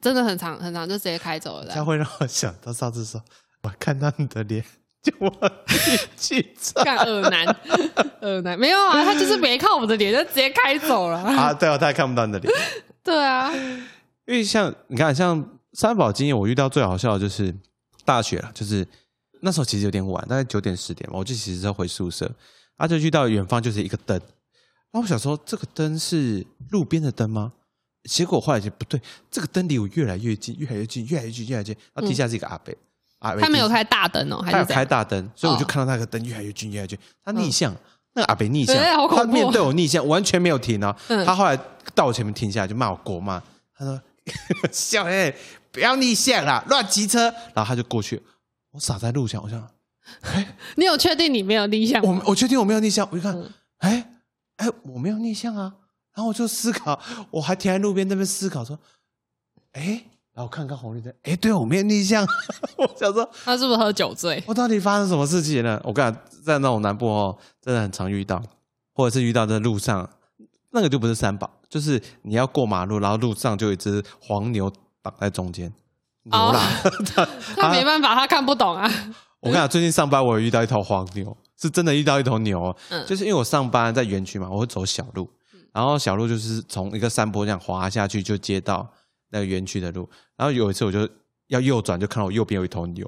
[0.00, 1.74] 真的很常很常就直接开走了这样。
[1.74, 3.22] 这样会让我想到上次说，
[3.62, 4.64] 我看到你的脸
[5.00, 5.32] 就我
[6.16, 7.46] 去 唱干恶男，
[8.20, 11.18] 恶男没有啊，他就是没看我们的脸，就直接开走了。
[11.20, 11.54] 啊！
[11.54, 12.52] 对啊，他也看不到你的脸。
[13.04, 13.52] 对啊，
[14.26, 17.54] 因为像你看，像三宝经验，我遇到最好笑的就是
[18.04, 18.86] 大学了，就是
[19.44, 22.30] 那时候其实有点晚，大概九点十点嘛，我就其实是要回宿舍，
[22.76, 24.16] 啊，就遇到远方就是一个灯，
[24.92, 27.52] 然后我想说这个灯是路边的灯吗？
[28.04, 29.00] 结果后来就不对，
[29.30, 32.72] 这个灯离我越来越近，越来越近，越来越近，越来越近，然后地下是一个阿伯，
[33.18, 34.64] 阿伯地他没有开大灯哦，还他有？
[34.64, 36.98] 开大灯，所以我就哦看到那个灯越来越近，越来越近。
[37.24, 37.74] 他逆向，
[38.14, 38.76] 那个阿北逆向，
[39.08, 40.94] 他面对我逆向，完全没有停哦。
[41.08, 41.58] 嗯他后来
[41.94, 43.40] 到我前面停下来，就骂我国骂，
[43.76, 44.00] 他说
[44.72, 45.34] ：“小黑，
[45.70, 47.32] 不要逆向啦，乱骑车。
[47.54, 48.20] 然后他就过去，
[48.72, 49.66] 我傻在路上，我想，
[50.76, 52.02] 你有确定你没有逆向？
[52.02, 54.12] 我我确定我没有逆向，我就看嗯，哎
[54.56, 55.74] 哎，我没有逆向啊。
[56.14, 58.78] 然后我就思考，我还停在路边那边思考说，
[59.72, 60.04] 哎，
[60.34, 62.26] 然后看看红绿灯，哎，对我没有逆向，
[62.76, 64.42] 我想说，他是不是喝酒醉？
[64.46, 65.80] 我到底发生什么事情了？
[65.84, 68.42] 我跟你讲，在那种南部哦，真的很常遇到，
[68.94, 70.08] 或者是遇到在路上，
[70.72, 75.72] 那个就不是三宝，就是你要过马路，然后路上就有一只黄牛挡在中间，
[76.24, 76.60] 牛哦啦。
[77.56, 78.90] 他没办法，他看不懂啊。
[79.40, 82.74] 我跟你讲，最近上班我有遇到一头黄牛，是真的遇到一头牛
[83.06, 85.28] 就是因为我上班在园区嘛，我会走小路，
[85.72, 88.88] 然后小路就是从一个山坡这样滑下去，就接到
[89.30, 90.08] 那个园区的路。
[90.36, 91.08] 然后有一次我就
[91.52, 93.06] 要右转，就看到我右边有一头牛。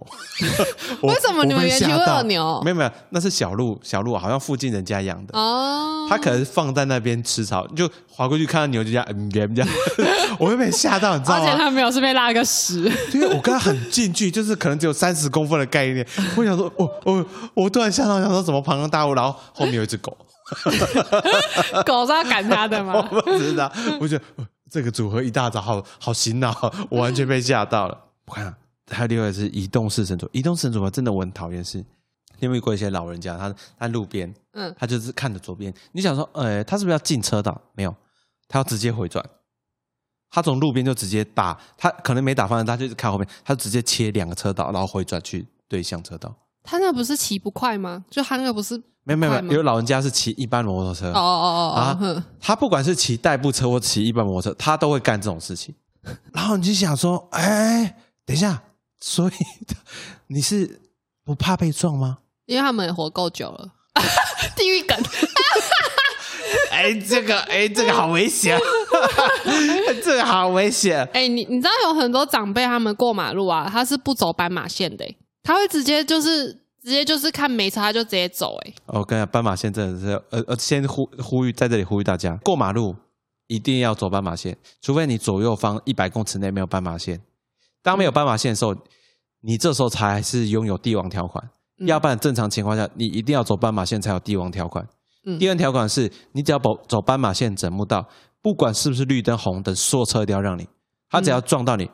[1.02, 5.36] 为什么你们园区会有牛没有没有，那是小鹿，小鹿好像附近人家养的。
[5.38, 9.68] 哦，它可能放在那边吃草，就划过去看到牛就这样嗯这样，
[10.38, 11.44] 我会被吓到，你知道吗？
[11.44, 16.06] 而且它没有是被拉个屎，因为我跟它很近距，就是可能只有三十公分的概念。
[16.36, 20.14] 我想说，我我我突然吓到，想说怎么庞然大物，然后后面有一只狗，
[21.86, 23.22] 狗是要赶它的吗我吗？
[23.24, 23.72] 不知道。
[23.98, 26.52] 我觉得、呃这个组合一大早好好洗脑，
[26.90, 27.96] 我完全被吓到了。
[28.26, 28.56] 我看、啊、
[28.90, 31.86] 还有另外是移动式神主，移动式神主真的我很讨厌是，你
[32.40, 37.60] 有没有过一些老人家，他在路边，嗯，他就是看着左边，你想说，呃，他是不是要进车道？
[37.74, 37.94] 没有，
[38.48, 39.24] 他要直接回转。
[40.30, 46.34] 他从路边就直接打，他可能没打方向，他就是看后面，他就直接切两个车道，然后回转去对向车道。
[46.64, 48.04] 他那不是骑不快吗？
[48.10, 55.72] 就他那个不是没有没有没有，有老人家是骑一般摩托车，哦哦哦啊他不管是骑代步车或骑一般摩托车，他都会干这种事情。
[56.34, 58.62] 然后你就想说，哎，等一下，
[59.00, 59.32] 所以
[60.28, 60.80] 你是
[61.24, 62.18] 不怕被撞吗？
[62.46, 63.72] 因为他们也活够久了。
[64.56, 64.96] 地狱梗，
[66.70, 68.58] 哎，这个哎，这个好危险，
[70.04, 71.08] 这个好危险。
[71.12, 76.50] 哎、你你知道有很多长辈他们过马路啊，他是不走斑马线的、欸他会直接就是
[76.82, 82.96] 直接就是看没车他就直接走、欸，我跟你讲，斑马线真的是，呃呃，先呼呼吁在这里呼吁大家，过马路
[83.46, 87.20] 一定要走斑马线，除非你左右方一百公尺内没有斑马线。
[87.84, 88.74] 当没有斑马线的时候，
[89.42, 94.88] 你这时候才是拥有帝王条款，嗯要不然正常情况下，你一定要走斑马线才有帝王条款。
[95.26, 98.08] 嗯第二条款是你只要走走斑马线整木道，
[98.40, 100.66] 不管是不是绿灯红灯，所有车一定要让你，
[101.10, 101.90] 他只要撞到你，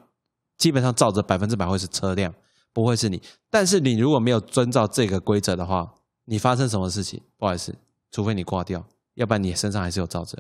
[0.57, 2.33] 基本上照着百分之百会是车辆，
[2.72, 3.20] 不会是你。
[3.50, 5.92] 但是你如果没有遵照这个规则的话，
[6.26, 7.74] 你发生什么事情，不好意思，
[8.12, 10.38] 除非你挂掉，要不然你身上还是有照着。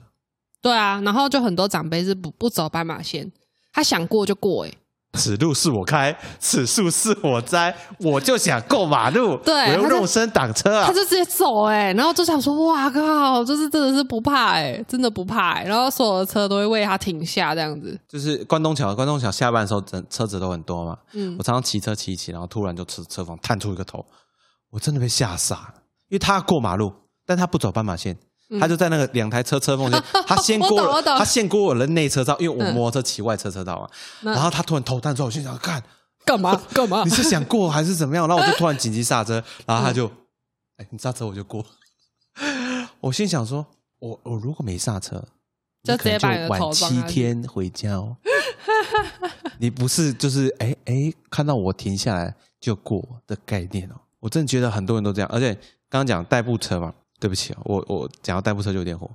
[0.62, 3.32] 对啊，然后就很多长辈是不不走斑马线，
[3.72, 4.78] 他想过就过、欸，
[5.14, 10.92] 此路是我开，此树是我栽，我就想过马路，对我用肉身挡车啊他！
[10.92, 20.96] 就直接走、欸，然后就想说，哇靠，就是真的是不怕、欸，真的不怕、欸，然后所有的车都会为他停下这样子，就是关东桥，关东桥下班的时候，整车子都很多嘛。
[21.12, 24.04] 嗯我常常骑车骑一骑，然后突然就车车房探出一个头，
[24.70, 25.74] 我真的被吓傻了，
[26.08, 26.92] 因为他过马路，
[27.26, 28.16] 但他不走斑马线，
[28.58, 33.90] 他就在那个两台车车缝间， 他先过了，他先过我的内车道，因为我嗯摩托车骑外车车道啊。
[34.22, 35.82] 然后他突然头探出来，我心想，看
[36.24, 37.10] 干嘛 干嘛你？
[37.10, 38.26] 是想过还是怎么样？
[38.26, 39.34] 然后我就突然紧急刹车，
[39.66, 40.06] 然后他嗯就，
[40.78, 41.64] 哎，你刹车我就过。
[43.00, 43.66] 我心想说，
[43.98, 45.16] 我我如果没刹车，
[45.82, 48.16] 就那可能直接把你的晚七天回家哦。
[49.58, 55.52] 你不是就是哎哎看到我停下来就过的概念哦，我真的觉得很多人都这样，而且
[55.88, 59.08] 刚刚讲代步车嘛，对不起啊，我我讲到代步车就有点火，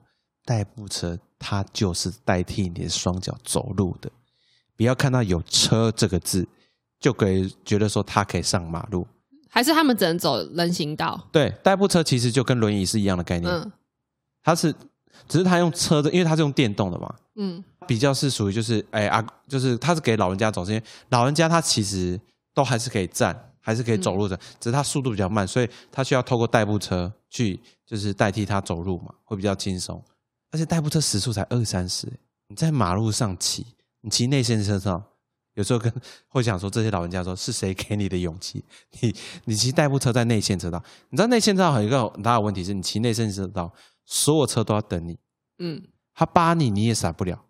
[0.45, 4.09] 代步车它就是代替你的双脚走路的，
[4.77, 6.47] 不要看到有车这个字
[6.99, 9.05] 就可以觉得说它可以上马路。
[9.49, 11.27] 还是他们只能走人行道？
[11.31, 13.71] 对，代步车其实就跟轮椅是一样的概念，嗯。
[14.43, 14.71] 它是
[15.27, 17.63] 只是它用车的，因为它是用电动的嘛，嗯。
[17.87, 22.19] 比较是属于就是哎啊，就是它是给老人家走，是因为老人家他其实
[22.53, 29.99] 都还是可以站，还是可以走路的，只是他速度比较慢，所以他需要透过代步车去就是代替他走路嘛，会比较轻松。
[30.51, 32.07] 而且代步车时速才二三十，
[32.47, 33.65] 你在马路上骑，
[34.01, 35.03] 你骑内线车上，
[35.55, 35.91] 有时候跟
[36.27, 38.63] 会想说这些老人家说是谁给你的勇气？
[39.01, 43.73] 你你骑代步车在内线车道，你知道内线车道有一个很大的问题是你骑内线车道，
[44.05, 45.17] 所有车都要等你。
[45.57, 45.81] 嗯，
[46.13, 47.43] 他扒你你也闪不了，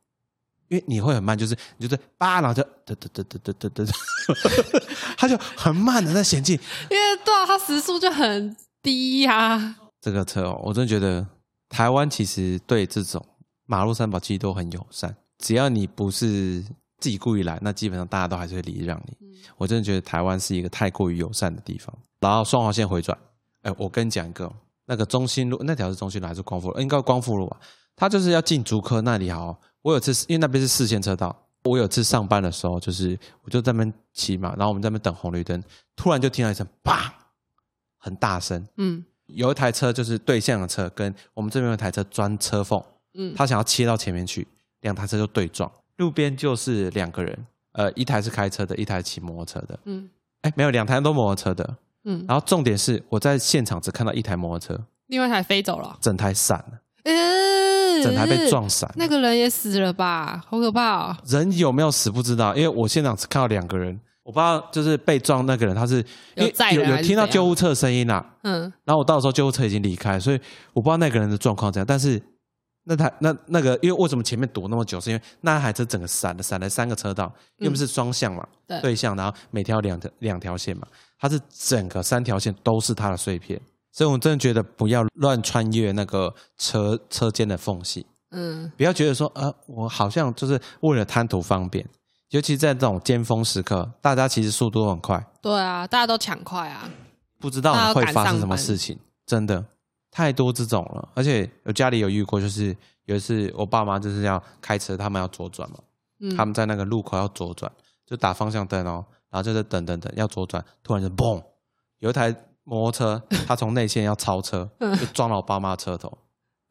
[0.67, 4.85] 因为你会很慢，就是你就是叭，然后就嘚嘚嘚嘚嘚嘚嘚，
[5.17, 6.59] 他就很慢的在前进。
[6.89, 11.25] 因为对啊，它时速就很低呀、这个车哦，我真的觉得
[11.69, 13.23] 台湾其实对这种
[13.65, 16.61] 马路三宝其实都很友善，只要你不是
[16.99, 19.15] 自己故意来，那基本上大家都还是会礼让你。
[19.57, 21.95] 我真的觉得台湾是一个太过于友善的地方。
[22.19, 23.15] 然后双黄线回转，
[23.61, 24.51] 哎，我跟你讲一个，
[24.87, 26.79] 那个中心路那条是中心路还是光复路？
[26.79, 27.57] 应该光复路吧？
[27.95, 29.59] 它就是要进竹科那里好。
[29.85, 35.63] 我有次因为那边是四线车道，我有次上班的时候，就是我就在那边骑嘛，然后我们在那边等红绿灯，
[35.95, 37.13] 突然就听到一声“啪”，
[37.99, 38.67] 很大声。
[38.77, 44.47] 嗯有一台车就是对向的车，跟我们这边有一台车钻车缝，嗯，他想要切到前面去，
[44.81, 45.71] 两台车就对撞。
[45.97, 49.79] 路边就是两个人，呃，一台是开车的，一台骑摩托车的。
[49.85, 50.09] 嗯
[50.41, 51.77] 哎，没有，两台都摩托车的。
[52.05, 57.74] 嗯，然后重点是我在现场只看到一台摩托车，另外一台飞走了，整台散了，嗯，
[58.05, 58.89] 整台被撞散。
[58.95, 60.43] 那个人也死了吧？
[60.47, 61.17] 好可怕哦！
[61.25, 66.03] 人有没有死不知道，因为我现场只看到两个人，我不知道就是被撞那个人他是
[66.35, 70.39] 有载有有听到救护车的声音啦、嗯然后我到的时候救护车已经离开，所以
[70.73, 71.85] 我不知道那个人的状况怎样。
[71.87, 72.21] 但是
[72.87, 80.87] 那台那那个，因为为什么前面堵那么久，是因为那台车整个闪了闪了三个车道，因为不是双向嘛，对对向，然后每条两条两条线嘛，
[81.19, 83.59] 它是整个三条线都是它的碎片，
[83.95, 88.05] 所以我真的觉得不要乱穿越那个车车间的缝隙。
[88.31, 91.87] 嗯不要觉得说，呃，我好像就是为了贪图方便，
[92.31, 96.89] 尤其在这种尖峰时刻，大家其实速度都很快，对啊，大家都抢快啊。
[97.39, 99.63] 不知道会发生什么事情，真的
[100.11, 101.07] 太多这种了。
[101.13, 105.77] 而且我家里有遇过，就是有一次我爸妈就是要开车，他们要左转嘛，
[106.19, 107.71] 嗯，他们在那个路口要左转，
[108.05, 111.41] 就打方向灯哦，然后就在等等等要左转，突然就嘣，
[111.99, 116.17] 有一台摩托车， 他从内线要超车，就撞到我爸妈的车头。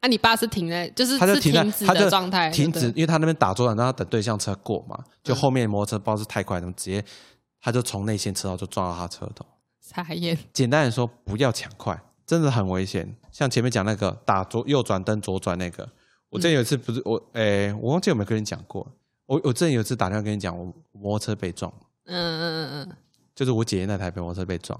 [0.01, 7.03] 啊，你爸是停在，就是他就是停止的状态，停止，因为他那边打左转，让他等对向车过嘛，就嗯后面摩托车不知道是太快，怎么直接
[7.59, 9.43] 他就从内线车道就撞到他车头。
[9.79, 10.37] 傻眼。
[10.53, 13.15] 简单的说，不要抢快，真的很危险。
[13.31, 15.87] 像前面讲那个打左右转灯左转那个，
[16.29, 18.85] 我之前有一次不是我，诶、我忘记有没有跟你讲过。
[19.25, 21.71] 我我之前有一次打电话跟你讲，我摩托车被撞，
[22.05, 22.95] 嗯嗯嗯嗯
[23.33, 24.79] 就是我姐姐那台摩托车被撞，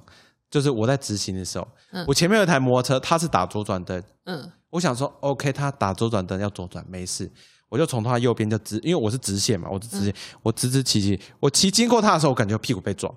[0.49, 2.05] 就是我在执行的时候，嗯。
[2.08, 4.51] 我前面有一台摩托车，它是打左转灯，嗯。
[4.69, 7.31] 我想说，OK，它打左转灯要左转没事，
[7.69, 13.13] 我就从它右边就直，因为我是直线嘛，我是直线，我直直骑骑，我骑经过他的时候，我感觉屁股被撞。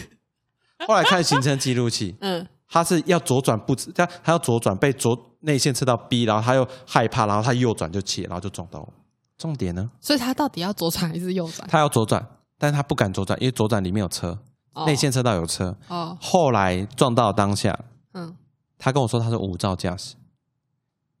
[0.86, 2.46] 后来看行车记录器，嗯。
[2.68, 8.92] 他是要左转不止，他他要左转被左内线车道逼，然后他又害怕，然后他右转就切，然后就撞到我。
[9.36, 11.68] 重点呢，所以他到底要左转还是右转？
[11.68, 14.38] 他要左转，但是他不敢左转，因为左转里面有车，
[14.72, 15.76] 哦内线车道有车。
[15.88, 17.78] 哦，后来撞到当下，
[18.14, 18.36] 嗯，
[18.78, 20.14] 他跟我说他是无照驾驶，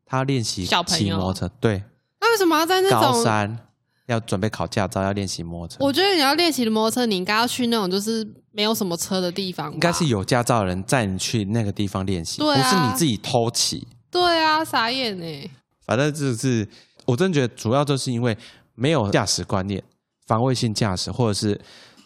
[0.04, 1.82] 他要练习骑摩托车，对，
[2.20, 3.22] 那为什么要在那种高种？
[3.22, 3.58] 三
[4.06, 5.84] 要准备考驾照，要练习摩托车。
[5.84, 9.74] 我觉得你要练习摩托车，你应该要去那种就是没有什么车的地方吧。
[9.74, 13.86] 应该是有驾照的人载你去那个地方练习，对啊不是你自己偷骑。
[14.10, 15.50] 对啊，傻眼呢。
[15.86, 16.68] 反正就是，
[17.06, 18.36] 我真的觉得主要就是因为
[18.74, 19.82] 没有驾驶观念，
[20.26, 21.58] 防卫性驾驶或者是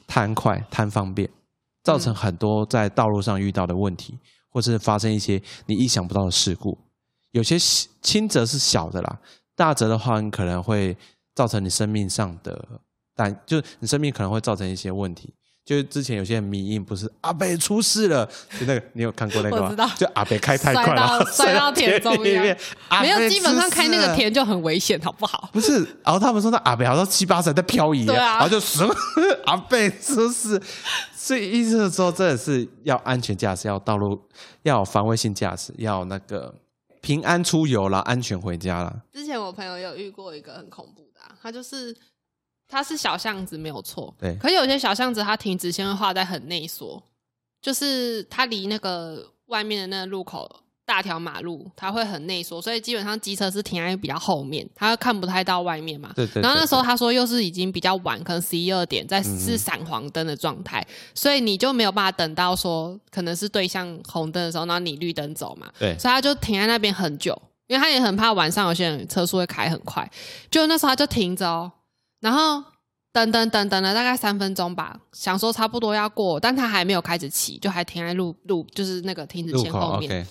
[0.06, 1.28] 贪快贪方便，
[1.82, 4.18] 造成很多在道路上遇到的问题，
[4.50, 6.78] 或是发生一些你意想不到的事故。
[7.32, 7.58] 有些
[8.00, 9.20] 轻则是小的啦，
[9.54, 10.96] 大则的话，你可能会
[11.34, 12.80] 造成你生命上的，
[13.14, 15.34] 但就是你生命可能会造成一些问题。
[15.66, 18.24] 就是之前有些迷因不是阿北出事了，
[18.56, 19.64] 就那个你有看过那个吗？
[19.64, 22.56] 我知道就阿北开太快了， 摔到田中里央面，
[23.02, 25.50] 没有，基本上开那个田就很危险，好不好？
[25.52, 28.94] 不是，然后他们说那阿北好像七八十在漂移，对啊然后就什么
[29.46, 30.62] 阿北出事，
[31.12, 34.22] 所以意思是说，真的是要安全驾驶，要道路
[34.62, 36.54] 要有防卫性驾驶，要那个
[37.00, 38.94] 平安出游啦，安全回家啦。
[39.12, 41.92] 之前我朋友有遇过一个很恐怖的、啊，他就是
[42.68, 47.02] 他是小巷子没有错，对可有些小巷子它停止线会画在很内缩，
[47.62, 50.50] 就是它离那个外面的那个路口
[50.84, 56.12] 大条马路，它会很内缩，所以基本上机车是停在比较后面，它看不太到外面嘛。
[56.14, 65.72] 对对然后那时候他说又是已经比较晚，可能十一二点，在嗯是闪黄灯的状态，所以你就没有办法等到说可能是对向红灯的时候，然后你绿灯走嘛。
[65.78, 70.08] 对所以他就停在那边很久，因为他也很怕晚上有些人车速会开很快。
[70.50, 71.72] 就那时候他就停着哦，
[72.20, 72.62] 然后
[73.12, 80.26] 等等等等了大概三分钟吧，想说差不多要过，但他还没有开始骑，就还停在路路就是那个停止线后面。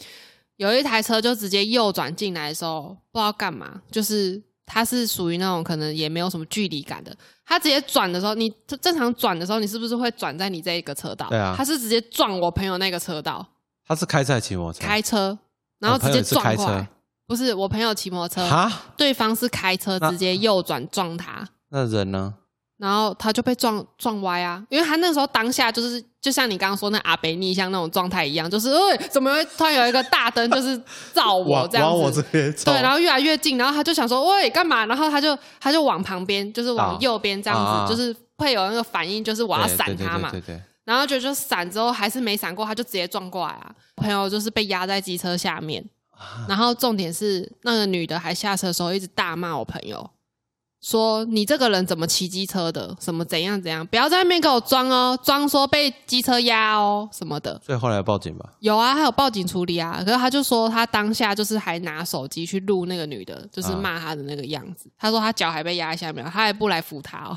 [0.58, 7.16] 有一台车就直接右转进来的时候，不知道干嘛，就是它是属于那种可能也没有什么距离感的。
[7.46, 11.28] 它直接转的时候，你正常转的时候，你是不是会转在你这一个车道？
[11.30, 13.46] 对啊它是直接撞我朋友那个车道，
[13.86, 14.88] 他是开在骑摩托车？
[14.88, 15.38] 开车，
[15.80, 16.88] 然后直接撞过来。
[17.28, 21.46] 不是我朋友骑摩托车，哈，对方是开车直接右转撞他，
[21.76, 22.34] 那人呢？
[22.78, 30.82] 然后他就被撞撞歪啊，因为他那时候当下就是就像你刚刚说那阿北逆向那种状态一样，就是哎、怎么会突然有一个大灯就是
[31.14, 34.86] 照我这样子，往我这边走，对，然后越来越近，然后他就想说喂干嘛？
[34.88, 40.30] 然后他就他就往旁边，就是往啊右边这样子，就是会有那个反应，就是我要闪他嘛。
[40.30, 43.72] 对对对，然后就就闪之后还是没闪过，他就直接撞过来啊！
[43.96, 50.10] 朋友就是被压在机车下面，啊然后重点是那个女的还下车的时候一直大骂我朋友，
[50.86, 57.60] 说你这个人怎么骑机车的，什么怎样怎样，不要在那边给我装哦，装说被机车压哦什么的。
[57.66, 58.54] 所以后来要报警吧？
[58.60, 60.04] 有啊，还有报警处理啊。
[60.06, 64.88] 可是他就说他当下就是还拿手机去录那个女的，就是骂他的那个样子。
[64.96, 67.36] 他说他脚还被压在下面，他还不来扶他哦。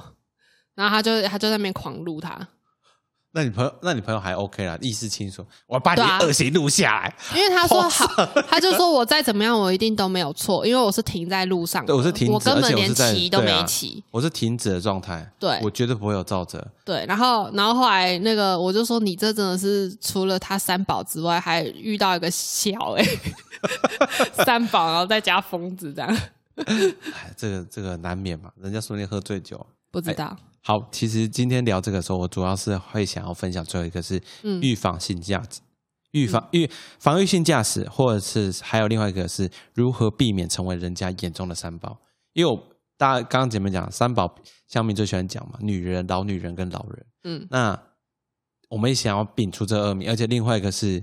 [0.74, 2.46] 然后他就他就在那边狂录他。
[3.33, 7.14] 那你朋友，那你朋友还 OK 啦，意识清楚，我把你恶行录下来。
[7.35, 14.03] 因为他说好好，他就说我再怎么样，我一定都没有错，因为我是停在路上的，对，我是停，我根本连骑都没骑。
[14.11, 15.31] 我是停止的状态。
[15.39, 16.66] 对我绝对不会有照责。
[16.85, 23.05] 对，然后然后后来那个我就说你这真的是除了他三宝之外，还遇到一个小哎、
[24.45, 26.16] 三宝，然后再加疯子这样，
[26.64, 29.64] 哎，这个这个难免嘛，人家说你喝醉酒。
[29.91, 30.37] 不知道。
[30.68, 35.62] 好，其实今天聊这个时候，我主要是会想要分享最后一个是嗯预防性价值，
[36.10, 41.98] 预防预防御性驾驶，或者是还有另外一个是如何避免成为人家眼中的三宝。
[42.34, 42.62] 因为我
[42.98, 44.34] 大家刚刚前面讲三宝，
[44.66, 47.06] 乡民最喜欢讲嘛，女人、老女人跟老人。
[47.24, 47.82] 嗯那
[48.68, 51.02] 我们也想要摒除这二名，而且另外一个是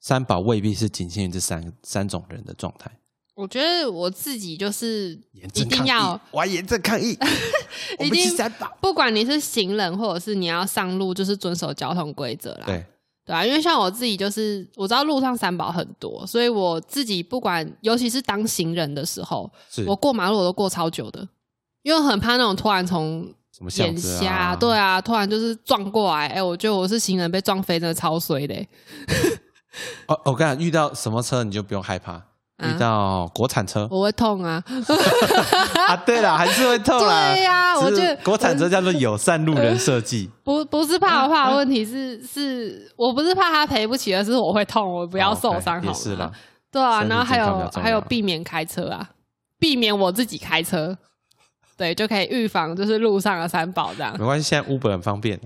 [0.00, 2.90] 三宝未必是仅限于这三三种人的状态。
[3.34, 7.18] 我觉得我自己就是一定要，我要严正抗议，
[7.98, 8.32] 一定。
[8.80, 12.62] 不管你是行人或者是你要上路，就是遵守交通规则啦。
[12.66, 12.86] 对，
[13.26, 19.50] 对啊，因为像我自己就是我知道路上三宝很多，所以我自己不管，尤其是当行人的时候，
[19.86, 21.28] 我过马路我都过超久的，
[21.82, 24.56] 因为很怕那种突然从什么巷眼子瞎，啊？
[24.56, 28.54] 对啊，突然就是撞过来，哎、我觉得我是行人被撞飞，真的超衰的、
[30.06, 32.26] 哦，我跟你讲，遇到什么车你就不用害怕，啊
[32.58, 34.62] 遇到国产车我会痛啊。
[35.88, 37.32] 啊，对了，还是会痛啦。
[37.32, 45.88] 对呀我只是觉得国产车叫做友善路人设计，不不是怕我怕的问题是是，我不是怕他赔不起，而是我会痛，我不要受伤好吗？
[45.88, 46.30] 哦也是啦。
[46.70, 49.10] 对啊，然后还有还有避免开车啊，
[49.58, 50.96] 避免我自己开车，
[51.76, 54.24] 对，就可以预防就是路上的三宝这样没。
[54.24, 55.40] 关系，现在 Uber 很方便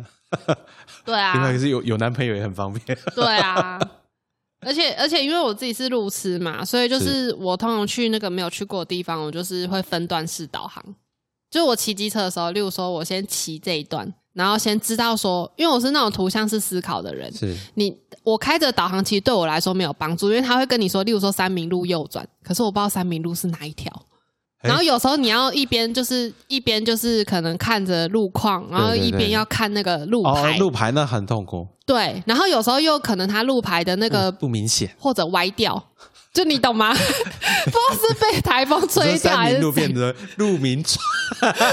[1.04, 2.98] 对啊 另，外一个是有有男朋友也很方便。
[3.14, 3.78] 对啊，
[4.60, 10.84] 而且而且因为我自己是路痴嘛，所以就是我通常去那个没有去过的地方，我就是会分段式导航。
[11.50, 23.90] 就是我骑机车的时候，例如说我先骑这一段，然后先知道说，因为我是那种图像式思考的人，是你我开着导航其实对我来说没有帮助，因为他会跟你说，例如说三明路右转，可是我不知道三明路是哪一条。
[24.60, 34.90] 哎然后有时候你要一边就是一边就是可能看着路况，然后一边要看那个路哦牌，，路牌那很痛苦，对，然后有时候又可能他路牌的那个、不明显。
[34.98, 35.80] 或者歪掉，
[36.34, 36.92] 就你懂吗？
[37.64, 40.98] 不知道是被台风吹 你说三掉还是路变怎成路名传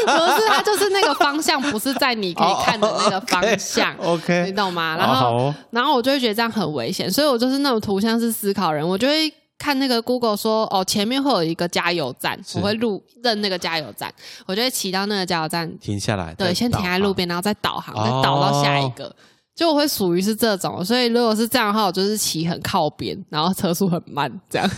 [0.06, 3.94] 不是，它就是那个方向不是在你可以看的那个方向。
[3.98, 4.96] 哦 OK，你懂吗？
[4.96, 14.14] 然后，然后我就会觉得这样很危险，所以我就是那种图像式思考人，我就会看那个 Google 说，哦，前面会有一个加油站，我会路认那个加油站，
[14.46, 19.14] 我就会骑到那个加油站，停下来，对，先停在路边，然后再导航，哦再导到下一个。
[19.56, 24.70] 就我会属于是这种，所以如果是这样的话，我就是骑很靠边，然后车速很慢，这样。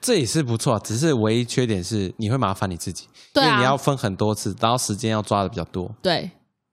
[0.00, 5.90] 这也是不错，只是唯一缺点是你会麻烦你自己，对啊因为你要分很多次，然后时间要抓的比较多。
[6.02, 6.30] 对，了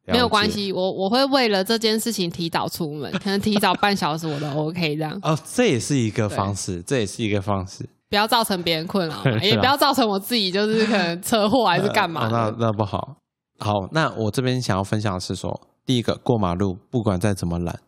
[0.08, 7.88] 没有关解系，我我会为了这件事情提早出门， 可能提早半小时我都 OK 这样，哦，这也是一个方式，这也是一个方式。
[8.08, 12.30] 不要造成别人困扰 也不要造成我自己就是可能车祸还是干嘛哦。
[12.32, 13.16] 那那不好。
[13.58, 17.80] 好，那我这边想要分享的是说，第一个过马路，不管再怎么懒，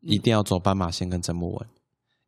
[0.00, 1.68] 一定要走斑马线跟正木纹，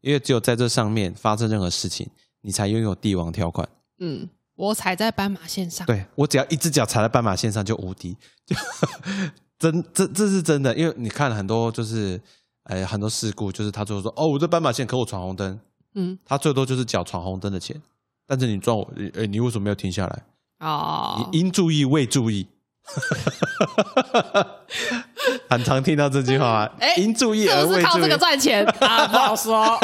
[0.03, 2.09] 因为只有在这上面发生任何事情，
[2.43, 3.69] 你才拥有帝王条款。
[3.99, 4.29] 嗯，
[4.63, 8.55] 我踩在斑马线上，对我只要一只脚踩在斑马线上就无敌，就
[9.59, 12.21] 真这这是真的，因为你看很多就是，
[12.65, 15.59] 呃，很多事故就是他最后说，哦，我这斑马线可我闯红灯，
[15.95, 17.81] 嗯，他最多就是缴闯红灯的钱，
[18.25, 20.23] 但是你撞我，哎，你为什么没有停下来？
[20.61, 22.47] 哦，你应注意未注意。
[25.49, 28.19] 很常听到这句话啊，哎应注意是而未注意不是靠这个。
[28.19, 29.07] 赚钱啊？
[29.09, 29.79] 不好说。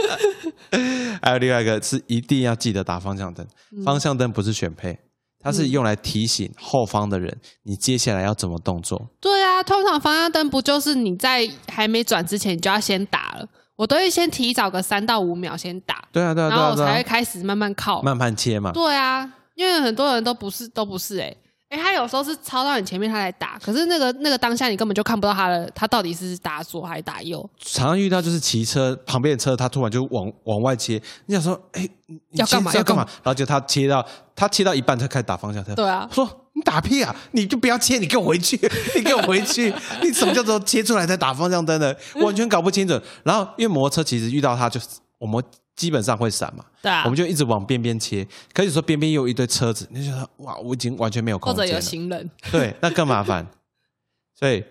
[1.22, 3.46] 还有另外一个是一定要记得打方向灯，
[3.76, 4.98] 嗯方向灯不是选配，
[5.40, 9.08] 它是用来提醒后方的人你接下来要怎么动作。
[9.20, 13.46] 对啊，通常方向灯不就是你在还没转之前你就要先打了？
[13.76, 18.00] 我都会先提早个三到五秒先打，对啊，对啊，然后我才会开始慢慢靠。
[18.02, 18.70] 慢慢切嘛。
[18.72, 21.34] 对啊，因为很多人都不是都不是哎、
[21.74, 33.04] 哎、他有时候是超到你前面他来打，可是那个那个当下你根本就看不到他的他到底是打左还是打右，常常遇到就是骑车旁边的车，他突然就往往外切，你想说，哎，你你要干嘛要干嘛？
[33.22, 34.06] 然后就他切到
[34.36, 35.74] 他切到一半他开始打方向灯。
[35.74, 37.14] 对啊说你打屁啊！
[37.32, 38.56] 你就不要切，你给我回去，
[38.94, 39.74] 你给我回去！
[40.00, 41.96] 你什么叫做切出来再打方向灯的？
[42.14, 43.00] 完全搞不清楚。
[43.24, 44.86] 然后因为摩托车其实遇到他就是
[45.18, 45.42] 我们
[45.76, 48.26] 基本上会闪嘛，对啊，我们就一直往边边切。
[48.52, 51.80] 可以说边边又有一堆车子，你就觉得哇，我已经完全没有空或者有间了。
[51.80, 53.46] 行人，对，那更麻烦。
[54.38, 54.64] 所以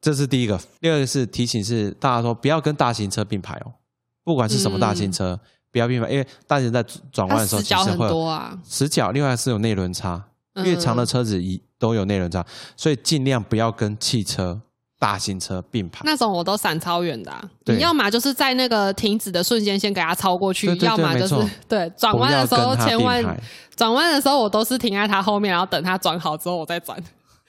[0.00, 3.72] 这是第一个，第二个是提醒是大家说不要跟大型车并排哦，
[4.24, 5.38] 不管是什么大型车，
[5.70, 8.58] 不要并排，因为大型在转弯它的时候死角很其实会有多啊。
[8.64, 10.22] 死角，另外是有内轮差，
[10.54, 12.44] 嗯越长的车子一都有内轮差，
[12.76, 14.60] 所以尽量不要跟汽车、
[15.02, 16.02] 大型车并排。
[16.04, 21.34] 那种我都闪超远的、啊，你要么就是在那个停止的瞬间先给它超过去，要么就是
[21.68, 23.20] 对转弯的时候千万
[23.74, 26.96] 转弯的时候我都是停在它后面，然后等它转好之后我再转，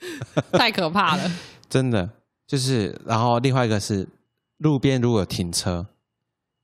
[0.50, 1.30] 太可怕了。
[1.70, 2.10] 真的
[2.44, 4.04] 就是，然后另外一个是
[4.58, 5.86] 路边如果有停车，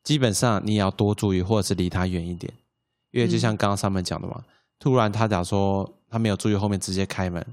[0.02, 2.52] 基本上你也要多注意，或者是离它远一点，
[3.12, 4.40] 因为就像刚刚上面讲的嘛，
[4.80, 7.46] 突然他假如说他没有注意后面直接开门，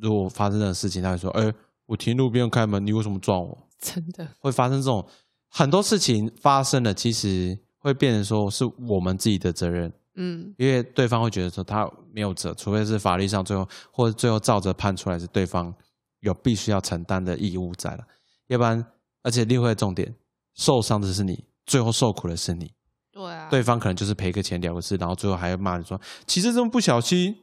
[0.00, 1.52] 如果发生这种事情，他会说：“哎、
[1.90, 5.04] 我停路边开门，你为什么撞我？”真的，会发生这种
[5.48, 15.74] 很多事情发生了，其实会变成说是我们自己的责任，嗯，因为对方会觉得说他没有责，除非是法律上最后或者最后照着判出来是对方
[16.20, 18.04] 有必须要承担的义务在了，
[18.46, 18.84] 要不然，
[19.22, 20.14] 而且另外重点，
[20.54, 22.70] 受伤的是你，最后受苦的是你，
[23.10, 27.34] 对啊，对方可能就是赔个钱了个事，然后最后还要骂你说其实这么不小心，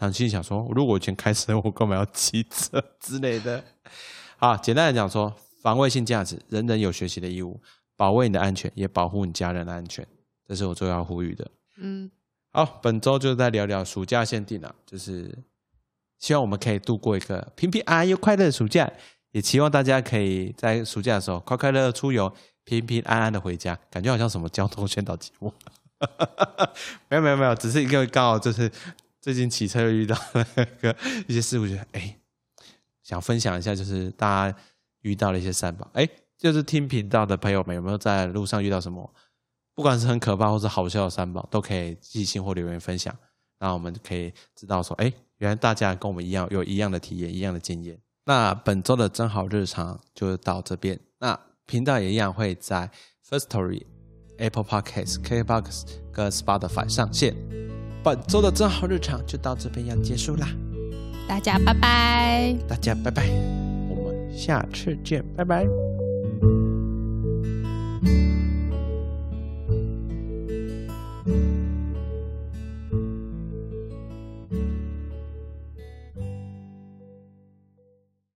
[0.00, 3.62] 他心里想说，如果我以前开车，我干嘛要骑车之 类的。
[4.38, 5.30] 好，简单来讲说，
[5.60, 7.60] 防卫性价值，人人有学习的义务，
[7.96, 10.06] 保卫你的安全，也保护你家人的安全，
[10.48, 11.50] 这是我最要呼吁的。
[11.76, 12.10] 嗯，
[12.50, 15.38] 好，本周就再聊聊暑假限定啊，就是
[16.18, 18.90] 希望我们可以度过一个平平安安又快乐的暑假，
[19.32, 22.32] 也期望大家可以在暑假的时候快快乐乐出游，
[22.64, 25.52] 平平安安的回家，感觉好像什么交通宣导节目。
[27.10, 28.72] 没有没有没有，只是一个刚好就是
[29.20, 30.96] 最近骑车又遇到了一个
[31.28, 32.16] 一些事故，觉得哎，
[33.02, 34.58] 想分享一下，就是大家
[35.02, 36.08] 遇到了一些三宝，哎，
[36.38, 39.12] 就是听频道的朋友们有没有在路上遇到什么，
[39.74, 43.14] 不管是很可怕或是好笑的三宝，都可以寄信或留言分享，
[43.58, 47.98] 那我们可以知道说，哎，原来大家跟我们一样有一样的体验，一样的经验。
[48.24, 52.90] 那本周的真好日常就到这边，那频道也一样会在
[53.28, 53.84] First Story、
[54.38, 57.34] Apple Podcasts、KBox 跟 Spotify 上线。
[58.02, 60.48] 本周的真好日常就到这边要结束啦，
[61.28, 62.56] 大家拜拜。
[62.66, 63.28] 大家拜拜，
[63.88, 65.66] 我们下次见，拜拜。